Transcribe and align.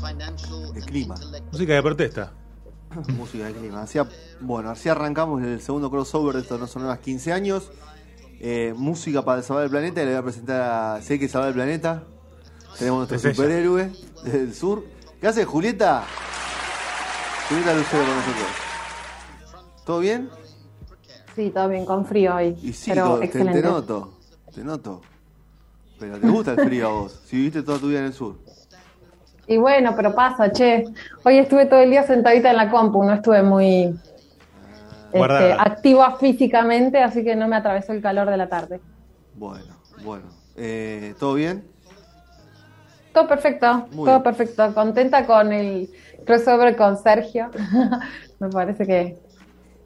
Financial, 0.00 0.72
de 0.72 0.80
and 0.80 0.86
clima. 0.86 1.14
intellectual 1.14 1.52
Música 1.52 1.72
de 1.74 1.82
protesta. 1.82 2.32
Música 3.16 3.44
de 3.46 3.52
clima. 3.54 3.82
Hacía, 3.82 4.08
bueno, 4.40 4.70
así 4.70 4.88
arrancamos 4.88 5.42
el 5.42 5.60
segundo 5.60 5.90
crossover 5.90 6.36
de 6.36 6.42
estos 6.42 6.60
no 6.60 6.66
son 6.66 6.82
nuevas 6.82 7.00
15 7.00 7.32
años. 7.32 7.70
Eh, 8.40 8.74
música 8.76 9.24
para 9.24 9.42
salvar 9.42 9.64
el 9.64 9.70
planeta. 9.70 10.02
y 10.02 10.04
Le 10.06 10.10
voy 10.12 10.20
a 10.20 10.22
presentar 10.22 10.60
a 10.96 11.02
Sé 11.02 11.18
que 11.18 11.28
salvar 11.28 11.48
el 11.48 11.54
planeta. 11.54 12.04
Tenemos 12.78 12.98
nuestro 13.08 13.16
Es 13.16 13.24
ella. 13.24 13.34
superhéroe 13.34 13.92
desde 14.24 14.40
el 14.42 14.54
sur. 14.54 14.84
¿Qué 15.20 15.26
hace 15.28 15.44
Julieta? 15.44 16.04
Julieta 17.48 17.74
Lucero 17.74 18.04
con 18.04 18.16
nosotros. 18.16 18.46
¿Todo 19.84 19.98
bien? 20.00 20.30
Sí, 21.36 21.50
todo 21.50 21.68
bien, 21.68 21.84
con 21.84 22.06
frío 22.06 22.34
hoy. 22.36 22.56
Y 22.62 22.72
sí, 22.72 22.90
pero 22.90 23.04
todo- 23.06 23.18
te, 23.18 23.24
excelente. 23.26 23.62
te 23.62 23.68
noto. 23.68 24.13
Te 24.54 24.62
noto. 24.62 25.00
Pero 25.98 26.18
te 26.18 26.28
gusta 26.28 26.52
el 26.52 26.60
frío 26.60 26.86
a 26.86 26.92
vos. 26.92 27.20
Si 27.26 27.36
viviste 27.36 27.62
toda 27.62 27.78
tu 27.78 27.88
vida 27.88 28.00
en 28.00 28.06
el 28.06 28.12
sur. 28.12 28.36
Y 29.46 29.56
bueno, 29.56 29.94
pero 29.96 30.14
pasa, 30.14 30.50
che. 30.52 30.84
Hoy 31.24 31.38
estuve 31.38 31.66
todo 31.66 31.80
el 31.80 31.90
día 31.90 32.04
sentadita 32.04 32.50
en 32.50 32.56
la 32.56 32.70
compu, 32.70 33.04
no 33.04 33.12
estuve 33.12 33.42
muy 33.42 33.94
este, 35.12 35.52
activa 35.52 36.16
físicamente, 36.16 37.02
así 37.02 37.22
que 37.22 37.36
no 37.36 37.46
me 37.46 37.56
atravesó 37.56 37.92
el 37.92 38.00
calor 38.00 38.30
de 38.30 38.36
la 38.36 38.48
tarde. 38.48 38.80
Bueno, 39.34 39.74
bueno. 40.02 40.24
Eh, 40.56 41.14
¿Todo 41.18 41.34
bien? 41.34 41.64
Todo 43.12 43.28
perfecto, 43.28 43.86
Muy 43.92 44.06
todo 44.06 44.20
bien. 44.20 44.22
perfecto. 44.22 44.74
Contenta 44.74 45.26
con 45.26 45.52
el 45.52 45.90
crossover 46.24 46.76
con 46.76 46.96
Sergio. 46.96 47.50
me 48.40 48.48
parece 48.48 48.86
que 48.86 49.18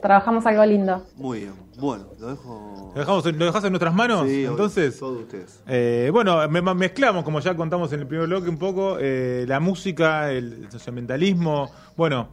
trabajamos 0.01 0.45
algo 0.45 0.65
lindo. 0.65 1.05
Muy 1.15 1.39
bien. 1.39 1.53
Bueno, 1.79 2.05
lo 2.19 2.27
dejo. 2.29 2.91
¿Lo, 2.93 2.99
dejamos, 2.99 3.25
¿Lo 3.25 3.45
dejas 3.45 3.63
en 3.63 3.71
nuestras 3.71 3.93
manos? 3.93 4.27
Sí, 4.27 4.43
Entonces, 4.45 4.99
Todos 4.99 5.21
ustedes. 5.21 5.61
eh, 5.67 6.09
bueno, 6.11 6.47
me- 6.49 6.61
me- 6.61 6.73
mezclamos, 6.73 7.23
como 7.23 7.39
ya 7.39 7.55
contamos 7.55 7.91
en 7.93 8.01
el 8.01 8.07
primer 8.07 8.27
bloque, 8.27 8.49
un 8.49 8.57
poco 8.57 8.97
eh, 8.99 9.45
la 9.47 9.59
música, 9.59 10.31
el 10.31 10.69
socioambientalismo. 10.71 11.69
Bueno, 11.95 12.27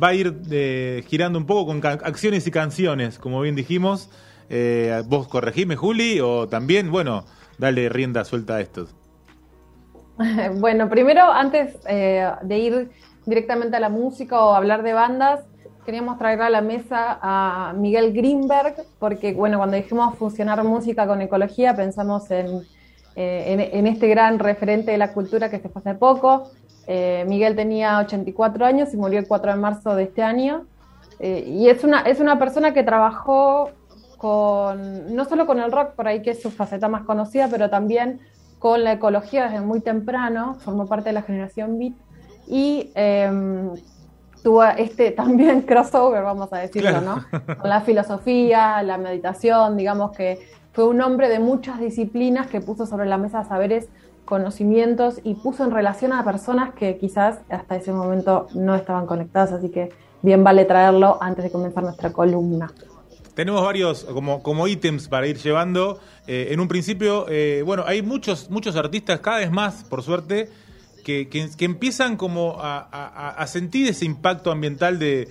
va 0.00 0.08
a 0.08 0.14
ir 0.14 0.36
eh, 0.50 1.02
girando 1.08 1.38
un 1.38 1.46
poco 1.46 1.66
con 1.66 1.84
acciones 1.84 2.46
y 2.46 2.50
canciones, 2.50 3.18
como 3.18 3.40
bien 3.40 3.56
dijimos. 3.56 4.08
Eh, 4.50 5.02
vos 5.06 5.26
corregime, 5.28 5.76
Juli, 5.76 6.20
o 6.20 6.46
también, 6.46 6.90
bueno, 6.92 7.24
dale 7.58 7.88
rienda 7.88 8.24
suelta 8.24 8.56
a 8.56 8.60
estos. 8.60 8.94
Bueno, 10.60 10.88
primero, 10.88 11.22
antes 11.32 11.74
eh, 11.88 12.30
de 12.42 12.58
ir 12.58 12.90
directamente 13.26 13.76
a 13.76 13.80
la 13.80 13.88
música 13.88 14.40
o 14.40 14.54
hablar 14.54 14.82
de 14.82 14.92
bandas, 14.92 15.40
queríamos 15.84 16.18
traer 16.18 16.42
a 16.42 16.50
la 16.50 16.60
mesa 16.60 17.18
a 17.20 17.72
Miguel 17.76 18.12
Greenberg, 18.12 18.76
porque 18.98 19.34
bueno, 19.34 19.58
cuando 19.58 19.76
dijimos 19.76 20.16
fusionar 20.16 20.62
música 20.64 21.06
con 21.06 21.20
ecología, 21.22 21.74
pensamos 21.74 22.30
en, 22.30 22.62
eh, 23.16 23.44
en, 23.46 23.60
en 23.60 23.86
este 23.86 24.08
gran 24.08 24.38
referente 24.38 24.92
de 24.92 24.98
la 24.98 25.12
cultura 25.12 25.50
que 25.50 25.58
se 25.58 25.68
fue 25.68 25.80
hace 25.80 25.94
poco. 25.94 26.50
Eh, 26.86 27.24
Miguel 27.28 27.56
tenía 27.56 27.98
84 27.98 28.64
años 28.64 28.92
y 28.92 28.96
murió 28.96 29.18
el 29.18 29.26
4 29.26 29.52
de 29.52 29.58
marzo 29.58 29.94
de 29.94 30.04
este 30.04 30.22
año. 30.22 30.66
Eh, 31.18 31.44
y 31.46 31.68
es 31.68 31.84
una, 31.84 32.00
es 32.00 32.20
una 32.20 32.38
persona 32.38 32.72
que 32.72 32.82
trabajó 32.82 33.70
con, 34.18 35.14
no 35.14 35.24
solo 35.24 35.46
con 35.46 35.60
el 35.60 35.70
rock, 35.70 35.92
por 35.92 36.08
ahí 36.08 36.22
que 36.22 36.30
es 36.30 36.42
su 36.42 36.50
faceta 36.50 36.88
más 36.88 37.02
conocida, 37.02 37.48
pero 37.48 37.70
también 37.70 38.20
con 38.58 38.84
la 38.84 38.92
ecología 38.92 39.44
desde 39.44 39.60
muy 39.60 39.80
temprano, 39.80 40.54
formó 40.60 40.86
parte 40.86 41.08
de 41.08 41.14
la 41.14 41.22
generación 41.22 41.78
Beat 41.78 41.94
y 42.46 42.92
eh, 42.94 43.30
tuvo 44.42 44.64
este 44.64 45.10
también 45.22 45.62
crossover, 45.62 46.22
vamos 46.22 46.52
a 46.52 46.58
decirlo, 46.58 46.90
Claro. 46.90 47.24
¿no? 47.30 47.56
Con 47.56 47.70
la 47.70 47.80
filosofía, 47.80 48.82
la 48.82 48.98
meditación, 48.98 49.76
digamos 49.76 50.12
que 50.12 50.38
fue 50.72 50.86
un 50.86 51.00
hombre 51.00 51.28
de 51.28 51.38
muchas 51.38 51.78
disciplinas 51.80 52.46
que 52.46 52.60
puso 52.60 52.86
sobre 52.86 53.06
la 53.06 53.18
mesa 53.18 53.44
saberes, 53.44 53.88
conocimientos 54.24 55.20
y 55.24 55.34
puso 55.34 55.64
en 55.64 55.70
relación 55.70 56.12
a 56.12 56.24
personas 56.24 56.74
que 56.74 56.96
quizás 56.96 57.40
hasta 57.50 57.76
ese 57.76 57.92
momento 57.92 58.46
no 58.54 58.74
estaban 58.74 59.06
conectadas, 59.06 59.52
así 59.52 59.68
que 59.68 59.90
bien 60.22 60.42
vale 60.44 60.64
traerlo 60.64 61.18
antes 61.20 61.44
de 61.44 61.50
comenzar 61.50 61.82
nuestra 61.82 62.12
columna. 62.12 62.72
Tenemos 63.34 63.62
varios 63.62 64.04
como, 64.04 64.42
como 64.42 64.68
ítems 64.68 65.08
para 65.08 65.26
ir 65.26 65.38
llevando. 65.38 65.98
Eh, 66.26 66.48
en 66.50 66.60
un 66.60 66.68
principio, 66.68 67.26
eh, 67.28 67.62
bueno, 67.64 67.82
hay 67.86 68.02
muchos, 68.02 68.50
muchos 68.50 68.76
artistas, 68.76 69.20
cada 69.20 69.38
vez 69.38 69.50
más, 69.50 69.84
por 69.84 70.02
suerte, 70.02 70.50
que, 71.02 71.54
empiezan 71.58 72.16
como 72.16 72.58
a, 72.60 73.44
sentir 73.46 73.88
ese 73.88 74.04
impacto 74.04 74.50
ambiental 74.50 74.98
de, 74.98 75.28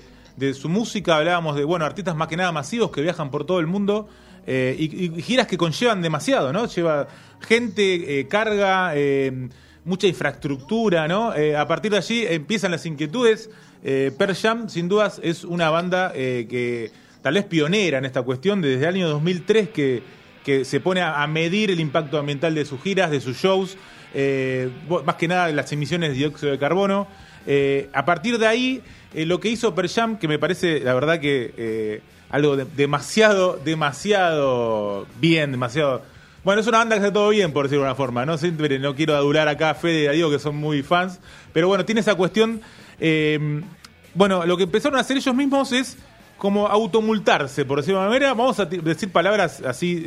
su 0.54 0.70
música. 0.70 1.18
Hablábamos 1.18 1.56
de, 1.56 1.64
bueno, 1.64 1.86
artistas 1.86 2.16
más 2.16 2.28
que 2.28 2.38
nada 2.38 2.52
masivos 2.52 2.92
que 2.92 3.02
viajan 3.02 3.30
por 3.30 3.46
todo 3.46 3.59
el 3.59 3.68
mundo 3.68 4.09
eh, 4.48 4.76
y, 4.78 5.22
giras 5.22 5.48
que 5.48 5.58
conllevan 5.58 6.02
demasiado, 6.02 6.52
¿no? 6.52 6.66
Lleva 6.66 7.08
gente, 7.42 8.20
eh, 8.20 8.28
carga, 8.28 8.94
eh, 8.96 9.50
mucha 9.86 10.08
infraestructura, 10.08 11.08
¿no? 11.08 11.34
A 11.58 11.68
partir 11.68 11.92
de 11.92 11.98
allí 11.98 12.26
empiezan 12.28 12.72
las 12.72 12.86
inquietudes. 12.86 13.50
Pearl 13.84 14.36
Jam, 14.36 14.70
sin 14.70 14.88
dudas, 14.88 15.20
es 15.24 15.44
una 15.44 15.72
banda 15.72 16.14
que 16.14 16.92
tal 17.24 17.34
vez 17.34 17.46
pionera 17.46 17.98
en 17.98 18.06
esta 18.06 18.22
cuestión, 18.22 18.62
desde 18.62 18.88
el 18.88 18.96
año 18.96 19.09
2003 19.09 19.70
que, 19.70 20.03
que 20.44 20.66
se 20.66 20.80
pone 20.80 21.02
a 21.02 21.26
medir 21.26 21.72
el 21.72 21.80
impacto 21.80 22.20
ambiental 22.20 22.53
de 22.53 22.66
sus 22.66 22.80
giras, 22.82 23.09
de 23.09 23.22
sus 23.22 23.38
shows, 23.38 23.78
eh, 24.13 24.69
más 25.05 25.16
que 25.16 25.27
nada 25.27 25.49
las 25.51 25.72
emisiones 25.72 26.09
de 26.09 26.16
dióxido 26.16 26.51
de 26.51 26.59
carbono. 26.59 27.07
Eh, 27.47 27.89
a 27.94 28.05
partir 28.05 28.38
de 28.38 28.47
ahí, 28.47 28.81
eh, 29.13 29.25
lo 29.25 29.39
que 29.39 29.49
hizo 29.49 29.73
Pearl 29.73 29.89
Jam, 29.89 30.17
que 30.17 30.27
me 30.27 30.38
parece, 30.39 30.79
la 30.79 30.94
verdad 30.94 31.19
que 31.19 32.01
algo 32.29 32.55
de- 32.55 32.66
demasiado, 32.66 33.59
demasiado 33.63 35.05
bien, 35.19 35.51
demasiado... 35.51 36.03
Bueno, 36.44 36.61
es 36.61 36.67
una 36.67 36.79
banda 36.79 36.95
que 36.95 37.03
hace 37.03 37.11
todo 37.11 37.29
bien, 37.29 37.51
por 37.53 37.66
decirlo 37.66 37.83
de 37.83 37.89
una 37.89 37.95
forma. 37.95 38.25
No 38.25 38.38
siempre 38.38 38.79
no 38.79 38.95
quiero 38.95 39.16
adular 39.16 39.47
acá 39.47 39.72
a 39.72 39.75
Fede 39.75 40.03
y 40.03 40.07
a 40.07 40.11
Diego, 40.11 40.31
que 40.31 40.39
son 40.39 40.55
muy 40.55 40.81
fans. 40.81 41.19
Pero 41.53 41.67
bueno, 41.67 41.85
tiene 41.85 42.01
esa 42.01 42.16
cuestión. 42.16 42.61
bueno, 44.16 44.45
lo 44.45 44.57
que 44.57 44.63
empezaron 44.63 44.97
a 44.97 45.01
hacer 45.01 45.17
ellos 45.17 45.35
mismos 45.35 45.72
es 45.72 45.97
como 46.38 46.67
automultarse, 46.67 47.63
por 47.66 47.78
decirlo 47.79 47.99
de 47.99 48.05
una 48.07 48.13
manera. 48.13 48.33
Vamos 48.33 48.59
a 48.59 48.66
decir 48.66 49.11
palabras 49.11 49.61
así 49.61 50.03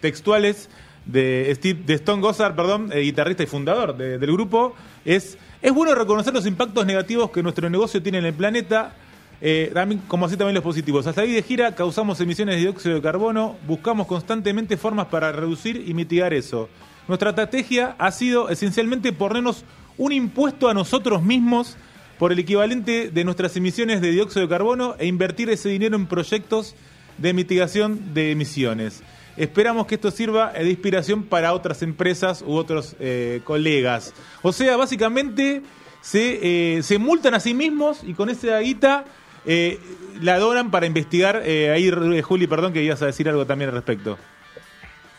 textuales 0.00 0.68
de, 1.06 1.52
Steve, 1.56 1.80
de 1.86 1.94
Stone 1.94 2.20
Gossard, 2.20 2.54
perdón, 2.54 2.90
eh, 2.92 3.00
guitarrista 3.00 3.42
y 3.42 3.46
fundador 3.46 3.96
de- 3.96 4.18
del 4.18 4.32
grupo. 4.32 4.74
Es, 5.04 5.38
es 5.62 5.72
bueno 5.72 5.94
reconocer 5.94 6.34
los 6.34 6.46
impactos 6.46 6.84
negativos 6.84 7.30
que 7.30 7.42
nuestro 7.42 7.70
negocio 7.70 8.02
tiene 8.02 8.18
en 8.18 8.26
el 8.26 8.34
planeta. 8.34 8.94
Eh, 9.40 9.70
también, 9.74 10.00
como 10.08 10.24
así 10.26 10.36
también 10.36 10.54
los 10.54 10.64
positivos. 10.64 11.06
Hasta 11.06 11.20
ahí 11.20 11.32
de 11.32 11.42
gira 11.42 11.74
causamos 11.74 12.18
emisiones 12.20 12.54
de 12.56 12.62
dióxido 12.62 12.94
de 12.94 13.02
carbono, 13.02 13.56
buscamos 13.66 14.06
constantemente 14.06 14.78
formas 14.78 15.06
para 15.08 15.30
reducir 15.30 15.84
y 15.86 15.92
mitigar 15.92 16.32
eso. 16.32 16.70
Nuestra 17.06 17.30
estrategia 17.30 17.94
ha 17.98 18.10
sido 18.12 18.48
esencialmente 18.48 19.12
ponernos 19.12 19.64
un 19.98 20.12
impuesto 20.12 20.68
a 20.70 20.74
nosotros 20.74 21.22
mismos 21.22 21.76
por 22.18 22.32
el 22.32 22.38
equivalente 22.38 23.10
de 23.10 23.24
nuestras 23.24 23.54
emisiones 23.56 24.00
de 24.00 24.10
dióxido 24.10 24.40
de 24.40 24.48
carbono 24.48 24.96
e 24.98 25.06
invertir 25.06 25.50
ese 25.50 25.68
dinero 25.68 25.96
en 25.96 26.06
proyectos 26.06 26.74
de 27.18 27.34
mitigación 27.34 28.14
de 28.14 28.30
emisiones. 28.30 29.02
Esperamos 29.36 29.86
que 29.86 29.96
esto 29.96 30.10
sirva 30.10 30.52
de 30.52 30.68
inspiración 30.70 31.22
para 31.24 31.52
otras 31.52 31.82
empresas 31.82 32.42
u 32.46 32.54
otros 32.54 32.96
eh, 33.00 33.40
colegas. 33.44 34.14
O 34.42 34.52
sea, 34.52 34.76
básicamente 34.76 35.62
se, 36.00 36.76
eh, 36.78 36.82
se 36.82 36.98
multan 36.98 37.34
a 37.34 37.40
sí 37.40 37.52
mismos 37.52 38.02
y 38.02 38.14
con 38.14 38.30
esa 38.30 38.58
guita 38.60 39.04
eh, 39.44 39.78
la 40.22 40.38
donan 40.38 40.70
para 40.70 40.86
investigar. 40.86 41.42
Eh, 41.44 41.70
ahí, 41.70 41.88
eh, 41.88 42.22
Juli, 42.22 42.46
perdón 42.46 42.72
que 42.72 42.82
ibas 42.82 43.02
a 43.02 43.06
decir 43.06 43.28
algo 43.28 43.44
también 43.46 43.68
al 43.70 43.76
respecto. 43.76 44.16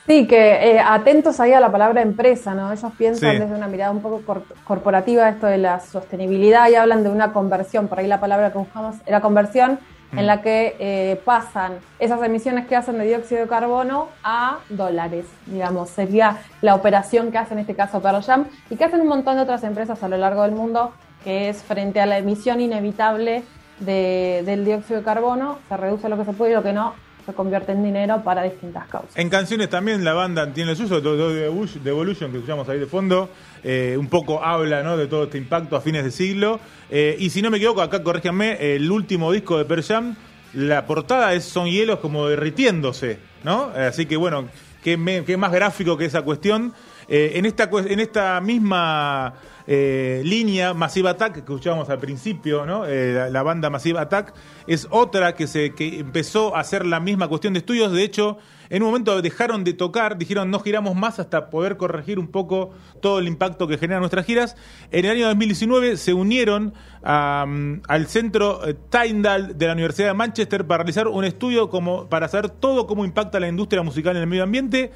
Sí, 0.07 0.25
que 0.25 0.37
eh, 0.71 0.79
atentos 0.79 1.37
ahí 1.41 1.51
a 1.51 1.59
la 1.59 1.69
palabra 1.69 2.01
empresa, 2.01 2.53
¿no? 2.53 2.71
Ellos 2.71 2.91
piensan 2.97 3.33
Sí. 3.33 3.39
desde 3.39 3.53
una 3.53 3.67
mirada 3.67 3.91
un 3.91 4.01
poco 4.01 4.21
cor- 4.21 4.45
corporativa 4.63 5.27
esto 5.27 5.47
de 5.47 5.57
la 5.57 5.81
sostenibilidad 5.81 6.69
y 6.69 6.75
hablan 6.75 7.03
de 7.03 7.09
una 7.09 7.33
conversión, 7.33 7.89
por 7.89 7.99
ahí 7.99 8.07
la 8.07 8.19
palabra 8.21 8.51
que 8.53 8.57
buscamos 8.57 8.95
era 9.05 9.19
conversión, 9.19 9.79
En 10.13 10.25
la 10.25 10.41
que 10.41 10.75
eh, 10.79 11.21
pasan 11.25 11.73
esas 11.99 12.23
emisiones 12.23 12.65
que 12.65 12.75
hacen 12.77 12.97
de 12.97 13.05
dióxido 13.05 13.41
de 13.41 13.47
carbono 13.47 14.07
a 14.23 14.59
dólares, 14.69 15.25
digamos, 15.45 15.89
sería 15.89 16.37
la 16.61 16.75
operación 16.75 17.31
que 17.31 17.37
hace 17.37 17.53
en 17.53 17.59
este 17.59 17.75
caso 17.75 18.01
Pearl 18.01 18.23
Jam 18.23 18.45
y 18.69 18.77
que 18.77 18.85
hacen 18.85 19.01
un 19.01 19.07
montón 19.07 19.35
de 19.35 19.41
otras 19.41 19.63
empresas 19.63 20.01
a 20.03 20.07
lo 20.07 20.17
largo 20.17 20.43
del 20.43 20.51
mundo, 20.53 20.93
que 21.23 21.49
es 21.49 21.61
frente 21.61 21.99
a 21.99 22.05
la 22.05 22.17
emisión 22.19 22.61
inevitable 22.61 23.43
de- 23.79 24.43
del 24.45 24.63
dióxido 24.63 24.99
de 24.99 25.05
carbono, 25.05 25.59
se 25.67 25.75
reduce 25.77 26.07
lo 26.09 26.17
que 26.17 26.25
se 26.25 26.33
puede 26.33 26.51
y 26.51 26.55
lo 26.55 26.63
que 26.63 26.73
no, 26.73 26.93
se 27.27 27.33
convierte 27.33 27.73
en 27.73 27.83
dinero 27.83 28.23
para 28.23 28.41
distintas 28.41 28.87
causas. 28.87 29.11
En 29.17 29.29
canciones 29.29 29.69
también 29.69 30.05
la 30.05 30.13
banda 30.13 30.51
tiene 30.53 30.71
el 30.71 30.77
suyo, 30.77 31.01
de 31.01 31.45
Evolution, 31.89 32.31
que 32.31 32.37
escuchamos 32.37 32.69
ahí 32.69 32.79
de 32.79 32.85
fondo, 32.85 33.29
eh, 33.65 33.97
un 33.99 34.07
poco 34.07 34.41
habla 34.41 34.81
¿no? 34.81 34.95
de 34.95 35.07
todo 35.07 35.25
este 35.25 35.37
impacto 35.37 35.75
a 35.75 35.81
fines 35.81 36.05
de 36.05 36.11
siglo. 36.11 36.61
Eh, 36.89 37.17
y 37.19 37.29
si 37.29 37.41
no 37.41 37.51
me 37.51 37.57
equivoco, 37.57 37.81
acá 37.81 38.01
corríjanme, 38.01 38.75
el 38.75 38.89
último 38.89 39.33
disco 39.33 39.57
de 39.57 39.65
Pearl 39.65 39.83
Jam, 39.83 40.15
la 40.53 40.85
portada 40.85 41.33
es 41.33 41.43
son 41.43 41.67
hielos 41.67 41.99
como 41.99 42.29
derritiéndose, 42.29 43.19
¿no? 43.43 43.71
Así 43.75 44.05
que 44.05 44.15
bueno, 44.15 44.47
qué, 44.81 45.37
más 45.37 45.51
gráfico 45.51 45.97
que 45.97 46.05
esa 46.05 46.21
cuestión. 46.21 46.73
Eh, 47.09 47.33
en, 47.35 47.45
esta, 47.45 47.69
en 47.71 47.99
esta 47.99 48.41
misma 48.41 49.33
eh, 49.65 50.21
línea 50.25 50.73
Massive 50.73 51.09
Attack 51.09 51.33
que 51.33 51.39
escuchábamos 51.39 51.89
al 51.89 51.99
principio, 51.99 52.65
¿no? 52.65 52.85
Eh, 52.85 53.29
la, 53.31 53.43
banda 53.43 53.69
Massive 53.69 53.99
Attack 53.99 54.33
es 54.67 54.87
otra 54.89 55.33
que 55.33 55.47
se 55.47 55.73
que 55.73 55.99
empezó 55.99 56.55
a 56.55 56.59
hacer 56.59 56.85
la 56.85 56.99
misma 56.99 57.27
cuestión 57.27 57.53
de 57.53 57.59
estudios. 57.59 57.93
De 57.93 58.03
hecho, 58.03 58.37
en 58.69 58.83
un 58.83 58.89
momento 58.89 59.21
dejaron 59.21 59.63
de 59.63 59.73
tocar, 59.73 60.17
dijeron 60.17 60.51
no 60.51 60.59
giramos 60.59 60.95
más 60.95 61.19
hasta 61.19 61.49
poder 61.49 61.77
corregir 61.77 62.19
un 62.19 62.27
poco 62.27 62.71
todo 63.01 63.19
el 63.19 63.27
impacto 63.27 63.67
que 63.67 63.77
generan 63.77 64.01
nuestras 64.01 64.25
giras. 64.25 64.55
En 64.91 65.05
el 65.05 65.11
año 65.11 65.27
2019 65.27 65.97
se 65.97 66.13
unieron 66.13 66.73
al 67.03 68.07
centro 68.07 68.67
eh, 68.67 68.75
Tyndall 68.89 69.57
de 69.57 69.67
la 69.67 69.73
Universidad 69.73 70.09
de 70.09 70.13
Manchester 70.13 70.65
para 70.65 70.83
realizar 70.83 71.07
un 71.07 71.23
estudio 71.23 71.69
como 71.69 72.07
para 72.07 72.27
saber 72.27 72.49
todo 72.49 72.87
cómo 72.87 73.05
impacta 73.05 73.39
la 73.39 73.47
industria 73.47 73.83
musical 73.83 74.15
en 74.15 74.23
el 74.23 74.27
medio 74.27 74.43
ambiente. 74.43 74.91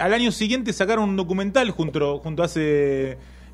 al 0.00 0.12
año 0.12 0.32
siguiente 0.32 0.72
sacaron 0.72 1.08
un 1.08 1.16
documental 1.16 1.70
junto, 1.70 2.18
junto 2.18 2.42
a 2.42 2.48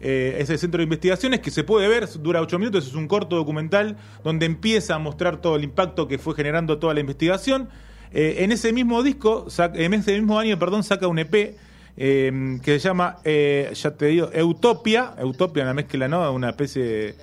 eh, 0.05 0.39
ese 0.41 0.59
centro 0.59 0.79
de 0.79 0.85
investigaciones 0.85 1.39
que 1.39 1.53
se 1.53 1.63
puede 1.63 1.87
ver, 1.87 2.09
dura 2.21 2.41
ocho 2.41 2.59
minutos, 2.59 2.89
es 2.89 2.95
un 2.95 3.07
corto 3.07 3.37
documental 3.37 3.97
donde 4.25 4.47
empieza 4.47 4.97
a 4.97 4.99
mostrar 4.99 5.41
todo 5.41 5.55
el 5.55 5.63
impacto 5.63 6.09
que 6.09 6.19
fue 6.19 6.35
generando 6.35 6.81
toda 6.81 6.93
la 6.93 6.99
investigación. 6.99 7.69
Eh, 8.13 8.37
en 8.39 8.53
ese 8.53 8.73
mismo 8.73 9.03
disco, 9.03 9.47
en 9.75 9.95
ese 9.95 10.13
mismo 10.15 10.39
año, 10.39 10.59
perdón, 10.59 10.85
saca 10.85 11.07
un 11.07 11.19
EP 11.19 11.57
eh, 11.97 12.59
que 12.63 12.79
se 12.79 12.89
llama, 12.89 13.19
ya 13.25 13.91
te 13.97 14.07
digo, 14.07 14.31
Utopia, 14.45 15.15
Utopia, 15.23 15.63
una 15.63 15.75
mezcla, 15.75 16.09
¿no? 16.09 16.33
Una 16.33 16.51
especie 16.51 17.15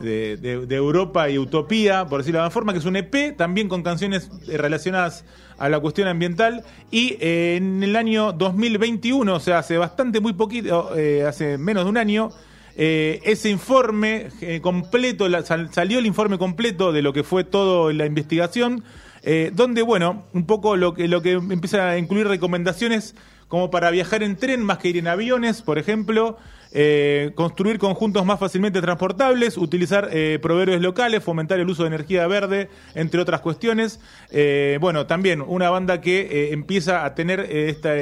de, 0.00 0.36
de, 0.36 0.76
Europa 0.76 1.28
y 1.28 1.38
Utopía, 1.38 2.06
por 2.06 2.20
decirlo 2.20 2.38
de 2.38 2.44
alguna 2.44 2.50
forma, 2.50 2.72
que 2.72 2.78
es 2.78 2.84
un 2.84 2.96
EP, 2.96 3.36
también 3.36 3.68
con 3.68 3.82
canciones 3.82 4.30
relacionadas 4.46 5.24
a 5.58 5.68
la 5.68 5.78
cuestión 5.78 6.08
ambiental. 6.08 6.64
Y 6.90 7.16
eh, 7.20 7.56
en 7.56 7.82
el 7.82 7.94
año 7.94 8.32
2021, 8.32 9.32
o 9.32 9.40
sea, 9.40 9.58
hace 9.58 9.78
bastante, 9.78 10.20
muy 10.20 10.32
poquito, 10.32 10.96
eh, 10.96 11.24
hace 11.24 11.58
menos 11.58 11.84
de 11.84 11.90
un 11.90 11.98
año, 11.98 12.30
eh, 12.76 13.20
ese 13.24 13.50
informe 13.50 14.28
completo, 14.62 15.26
salió 15.70 15.98
el 15.98 16.06
informe 16.06 16.38
completo 16.38 16.92
de 16.92 17.02
lo 17.02 17.12
que 17.12 17.22
fue 17.22 17.44
toda 17.44 17.92
la 17.92 18.06
investigación, 18.06 18.82
donde, 19.52 19.82
bueno, 19.82 20.24
un 20.32 20.46
poco 20.46 20.76
lo 20.76 20.94
que, 20.94 21.06
lo 21.08 21.20
que 21.22 21.32
empieza 21.32 21.90
a 21.90 21.98
incluir 21.98 22.26
recomendaciones 22.26 23.14
como 23.48 23.70
para 23.70 23.90
viajar 23.90 24.22
en 24.22 24.36
tren 24.36 24.62
más 24.62 24.78
que 24.78 24.88
ir 24.88 24.96
en 24.96 25.08
aviones, 25.08 25.60
por 25.60 25.78
ejemplo. 25.78 26.38
Eh, 26.72 27.32
construir 27.34 27.80
conjuntos 27.80 28.24
más 28.24 28.38
fácilmente 28.38 28.80
transportables, 28.80 29.56
utilizar 29.56 30.08
eh, 30.12 30.38
proveedores 30.40 30.80
locales, 30.80 31.24
fomentar 31.24 31.58
el 31.58 31.68
uso 31.68 31.82
de 31.82 31.88
energía 31.88 32.28
verde, 32.28 32.68
entre 32.94 33.20
otras 33.20 33.40
cuestiones. 33.40 33.98
Eh, 34.30 34.78
bueno, 34.80 35.06
también 35.06 35.42
una 35.42 35.68
banda 35.68 36.00
que 36.00 36.52
empieza 36.52 37.04
a 37.04 37.16
tener 37.16 37.40
esta, 37.40 37.92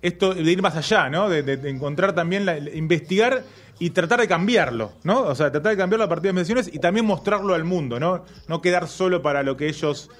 esto 0.00 0.32
de 0.32 0.50
ir 0.50 0.62
más 0.62 0.76
allá, 0.76 1.10
¿no? 1.10 1.28
De, 1.28 1.52
encontrar 1.68 2.14
también, 2.14 2.46
la, 2.46 2.56
investigar 2.58 3.44
y 3.78 3.90
tratar 3.90 4.20
de 4.20 4.28
cambiarlo, 4.28 4.92
¿no? 5.04 5.20
O 5.20 5.34
sea, 5.34 5.52
tratar 5.52 5.72
de 5.72 5.76
cambiarlo 5.76 6.04
a 6.04 6.08
partir 6.08 6.30
de 6.30 6.32
mediciones 6.32 6.70
y 6.72 6.78
también 6.78 7.04
mostrarlo 7.04 7.52
al 7.52 7.64
mundo, 7.64 8.00
¿no? 8.00 8.24
No 8.48 8.62
quedar 8.62 8.88
solo 8.88 9.20
para 9.20 9.42
lo 9.42 9.58
que 9.58 9.68
ellos 9.68 10.10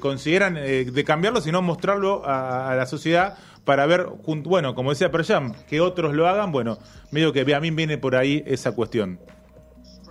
consideran 0.00 0.54
de 0.54 1.04
cambiarlo, 1.06 1.40
sino 1.40 1.62
mostrarlo 1.62 2.22
a 2.24 2.74
la 2.76 2.86
sociedad 2.86 3.36
para 3.64 3.86
ver, 3.86 4.06
bueno, 4.26 4.74
como 4.74 4.90
decía 4.90 5.10
Perjam, 5.10 5.54
que 5.68 5.80
otros 5.80 6.14
lo 6.14 6.26
hagan, 6.26 6.52
bueno, 6.52 6.78
medio 7.10 7.32
que 7.32 7.54
a 7.54 7.60
mí 7.60 7.70
viene 7.70 7.98
por 7.98 8.16
ahí 8.16 8.42
esa 8.46 8.72
cuestión. 8.72 9.18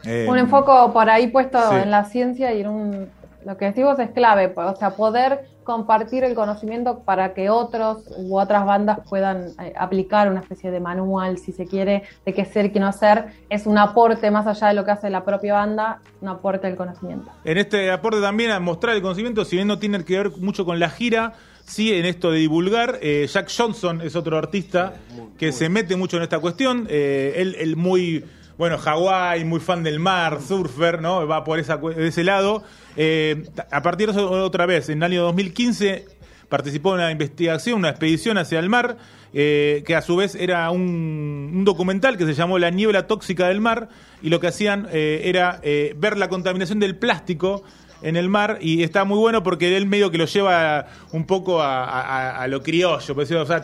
Eh, 0.06 0.28
un 0.30 0.38
enfoque 0.38 0.72
por 0.94 1.10
ahí 1.10 1.28
puesto 1.28 1.60
en 1.76 1.92
la 1.92 2.06
ciencia 2.06 2.54
y 2.54 2.62
en 2.62 2.70
un, 2.70 3.10
lo 3.46 3.58
que 3.58 3.66
decimos 3.66 4.00
es 4.00 4.12
clave, 4.12 4.54
o 4.56 4.76
sea, 4.76 4.92
poder 4.92 5.48
compartir 5.69 6.24
el 6.24 6.33
conocimiento 6.33 7.04
para 7.06 7.36
que 7.36 7.51
otros 7.51 8.00
u 8.18 8.39
otras 8.39 8.66
bandas 8.66 9.01
puedan 9.07 9.50
eh, 9.60 9.71
aplicar 9.77 10.27
una 10.27 10.39
especie 10.39 10.71
de 10.71 10.80
manual, 10.80 11.38
si 11.38 11.51
se 11.51 11.68
quiere, 11.68 12.01
de 12.25 12.33
qué 12.33 12.44
ser 12.44 12.71
qué 12.71 12.80
no 12.80 12.92
ser, 12.92 13.25
es 13.51 13.68
un 13.68 13.77
aporte 13.77 14.31
más 14.31 14.48
allá 14.48 14.69
de 14.69 14.74
lo 14.74 14.83
que 14.83 14.89
hace 14.89 15.12
la 15.12 15.24
propia 15.24 15.54
banda, 15.54 16.01
un 16.21 16.30
aporte 16.30 16.66
del 16.66 16.75
conocimiento. 16.75 17.30
En 17.44 17.60
este 17.60 17.92
aporte 17.92 18.19
también 18.19 18.50
a 18.50 18.60
mostrar 18.60 18.95
el 18.95 19.04
conocimiento, 19.04 19.45
si 19.45 19.57
bien 19.57 19.68
no 19.68 19.77
tiene 19.77 20.04
que 20.04 20.18
ver 20.18 20.31
mucho 20.38 20.66
con 20.66 20.80
la 20.80 20.89
gira, 20.89 21.33
sí 21.68 21.94
en 21.94 22.07
esto 22.07 22.31
de 22.31 22.39
divulgar. 22.39 22.98
Eh, 23.04 23.27
Jack 23.31 23.51
Johnson 23.56 24.01
es 24.01 24.15
otro 24.15 24.39
artista 24.39 24.95
que 25.38 25.51
se 25.51 25.69
mete 25.69 25.95
mucho 25.95 26.18
en 26.18 26.24
esta 26.24 26.39
cuestión. 26.39 26.88
Eh, 26.89 27.56
él, 27.60 27.75
muy, 27.75 28.25
bueno, 28.60 28.78
Hawái, 28.78 29.46
muy 29.46 29.62
fan 29.62 29.84
del 29.84 30.00
mar, 30.00 30.42
surfer, 30.46 31.02
¿no? 31.02 31.26
Va 31.26 31.46
por 31.46 31.60
esa, 31.60 31.80
ese 31.96 32.26
lado. 32.26 32.62
Eh, 32.98 33.46
a 33.72 33.82
partir 33.82 34.12
de 34.12 34.22
otra 34.22 34.66
vez, 34.66 34.90
en 34.90 34.98
el 34.98 35.04
año 35.04 35.24
2015 35.24 36.06
participó 36.50 36.90
en 36.90 36.96
una 36.96 37.12
investigación, 37.12 37.80
una 37.80 37.90
expedición 37.90 38.38
hacia 38.38 38.60
el 38.60 38.68
mar, 38.68 38.98
que 39.32 39.96
a 39.96 40.02
su 40.02 40.18
vez 40.18 40.36
era 40.36 40.70
un, 40.72 41.52
un, 41.56 41.64
documental 41.64 42.18
que 42.18 42.26
se 42.26 42.34
llamó 42.34 42.60
La 42.60 42.70
niebla 42.70 43.08
tóxica 43.08 43.48
del 43.48 43.62
mar, 43.62 43.88
y 44.22 44.30
lo 44.30 44.42
que 44.42 44.48
hacían 44.48 44.90
era 44.92 45.62
ver 45.96 46.18
la 46.18 46.28
contaminación 46.28 46.80
del 46.80 46.98
plástico 46.98 47.64
en 48.02 48.16
el 48.16 48.30
mar 48.30 48.60
y 48.62 48.84
está 48.84 49.04
muy 49.04 49.18
bueno 49.18 49.44
porque 49.44 49.76
él 49.76 49.86
medio 49.86 50.12
que 50.12 50.18
lo 50.18 50.26
lleva 50.26 50.88
un 51.12 51.26
poco 51.26 51.62
a, 51.62 52.46
lo 52.48 52.62
criollo, 52.62 53.16
pues, 53.16 53.32
o 53.32 53.46
sea, 53.46 53.64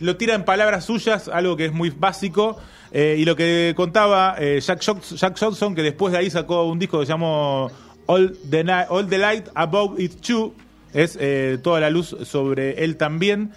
lo 0.00 0.16
tira 0.16 0.34
en 0.34 0.44
palabras 0.44 0.84
suyas, 0.84 1.28
algo 1.28 1.56
que 1.56 1.66
es 1.66 1.72
muy 1.72 1.90
básico. 1.90 2.58
Eh, 2.90 3.16
y 3.18 3.24
lo 3.24 3.36
que 3.36 3.74
contaba 3.76 4.36
eh, 4.38 4.60
Jack, 4.60 4.80
Jack, 4.80 5.38
Johnson, 5.38 5.74
que 5.74 5.82
después 5.82 6.12
de 6.12 6.18
ahí 6.18 6.30
sacó 6.30 6.64
un 6.64 6.78
disco 6.78 6.98
que 7.00 7.06
se 7.06 7.12
llamó 7.12 7.70
All 8.06 8.36
the, 8.48 9.18
Light 9.18 9.48
Above 9.54 10.00
It's 10.00 10.20
True, 10.20 10.52
es 10.94 11.18
eh, 11.20 11.58
toda 11.62 11.80
la 11.80 11.90
luz 11.90 12.16
sobre 12.24 12.82
él 12.82 12.96
también, 12.96 13.52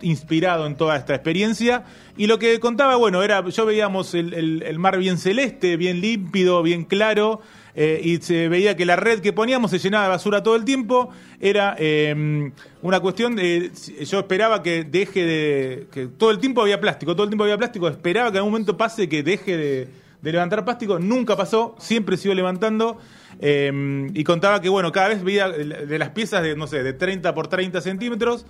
inspirado 0.00 0.66
en 0.66 0.74
toda 0.74 0.96
esta 0.96 1.14
experiencia. 1.14 1.84
Y 2.16 2.26
lo 2.26 2.40
que 2.40 2.58
contaba, 2.58 2.96
bueno, 2.96 3.22
era, 3.22 3.48
yo 3.48 3.66
veíamos 3.66 4.14
el 4.14 4.78
mar 4.78 4.98
bien 4.98 5.16
celeste, 5.18 5.76
bien 5.76 6.00
límpido, 6.00 6.62
bien 6.62 6.84
claro. 6.84 7.40
Eh, 7.74 8.00
y 8.04 8.18
se 8.18 8.48
veía 8.48 8.76
que 8.76 8.84
la 8.84 8.96
red 8.96 9.20
que 9.20 9.32
poníamos 9.32 9.70
se 9.70 9.78
llenaba 9.78 10.04
de 10.04 10.10
basura 10.10 10.42
todo 10.42 10.56
el 10.56 10.64
tiempo. 10.64 11.10
Era 11.40 11.74
em, 11.78 12.52
una 12.82 13.00
cuestión 13.00 13.34
de. 13.34 13.70
Yo 14.04 14.18
esperaba 14.18 14.62
que 14.62 14.84
deje 14.84 15.24
de. 15.24 15.86
que 15.90 16.06
todo 16.06 16.30
el 16.30 16.38
tiempo 16.38 16.60
había 16.60 16.80
plástico, 16.80 17.14
todo 17.14 17.24
el 17.24 17.30
tiempo 17.30 17.44
había 17.44 17.56
plástico. 17.56 17.88
Esperaba 17.88 18.30
que 18.30 18.36
en 18.36 18.40
algún 18.40 18.52
momento 18.52 18.76
pase 18.76 19.08
que 19.08 19.22
deje 19.22 19.56
de, 19.56 19.88
levantar 20.22 20.64
plástico. 20.64 20.98
Nunca 20.98 21.36
pasó, 21.36 21.74
siempre 21.78 22.16
siguió 22.16 22.34
levantando. 22.34 22.98
Em, 23.40 24.14
y 24.14 24.22
contaba 24.24 24.60
que, 24.60 24.68
bueno, 24.68 24.92
cada 24.92 25.08
vez 25.08 25.24
veía 25.24 25.48
de 25.48 25.98
las 25.98 26.10
piezas 26.10 26.42
de, 26.42 26.54
no 26.54 26.66
sé, 26.66 26.82
de 26.82 26.92
30 26.92 27.34
por 27.34 27.48
30 27.48 27.80
centímetros 27.80 28.44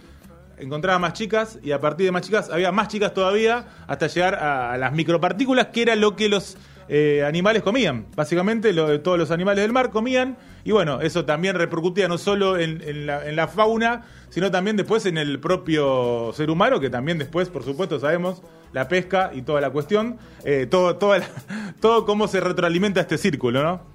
encontraba 0.58 0.98
más 0.98 1.14
chicas 1.14 1.58
y 1.62 1.72
a 1.72 1.80
partir 1.80 2.06
de 2.06 2.12
más 2.12 2.22
chicas 2.22 2.48
había 2.48 2.70
más 2.70 2.86
chicas 2.86 3.12
todavía 3.12 3.64
hasta 3.88 4.06
llegar 4.06 4.36
a 4.36 4.76
las 4.76 4.92
micropartículas, 4.92 5.66
que 5.68 5.82
era 5.82 5.96
lo 5.96 6.14
que 6.14 6.28
los 6.28 6.56
eh, 6.88 7.24
animales 7.26 7.62
comían. 7.62 8.06
Básicamente 8.14 8.72
lo, 8.72 9.00
todos 9.00 9.18
los 9.18 9.30
animales 9.30 9.62
del 9.62 9.72
mar 9.72 9.90
comían 9.90 10.36
y 10.64 10.72
bueno, 10.72 11.00
eso 11.00 11.24
también 11.24 11.56
repercutía 11.56 12.08
no 12.08 12.18
solo 12.18 12.58
en, 12.58 13.06
la, 13.06 13.48
fauna, 13.48 14.02
sino 14.28 14.50
también 14.50 14.76
después 14.76 15.06
en 15.06 15.18
el 15.18 15.40
propio 15.40 16.32
ser 16.34 16.50
humano, 16.50 16.78
que 16.78 16.90
también 16.90 17.18
después, 17.18 17.48
por 17.48 17.64
supuesto, 17.64 17.98
sabemos 17.98 18.42
la 18.72 18.88
pesca 18.88 19.32
y 19.34 19.42
toda 19.42 19.60
la 19.60 19.70
cuestión, 19.70 20.18
eh, 20.44 20.66
todo, 20.70 20.96
todo 21.80 22.06
cómo 22.06 22.28
se 22.28 22.40
retroalimenta 22.40 23.00
este 23.00 23.18
círculo, 23.18 23.62
¿no? 23.62 23.92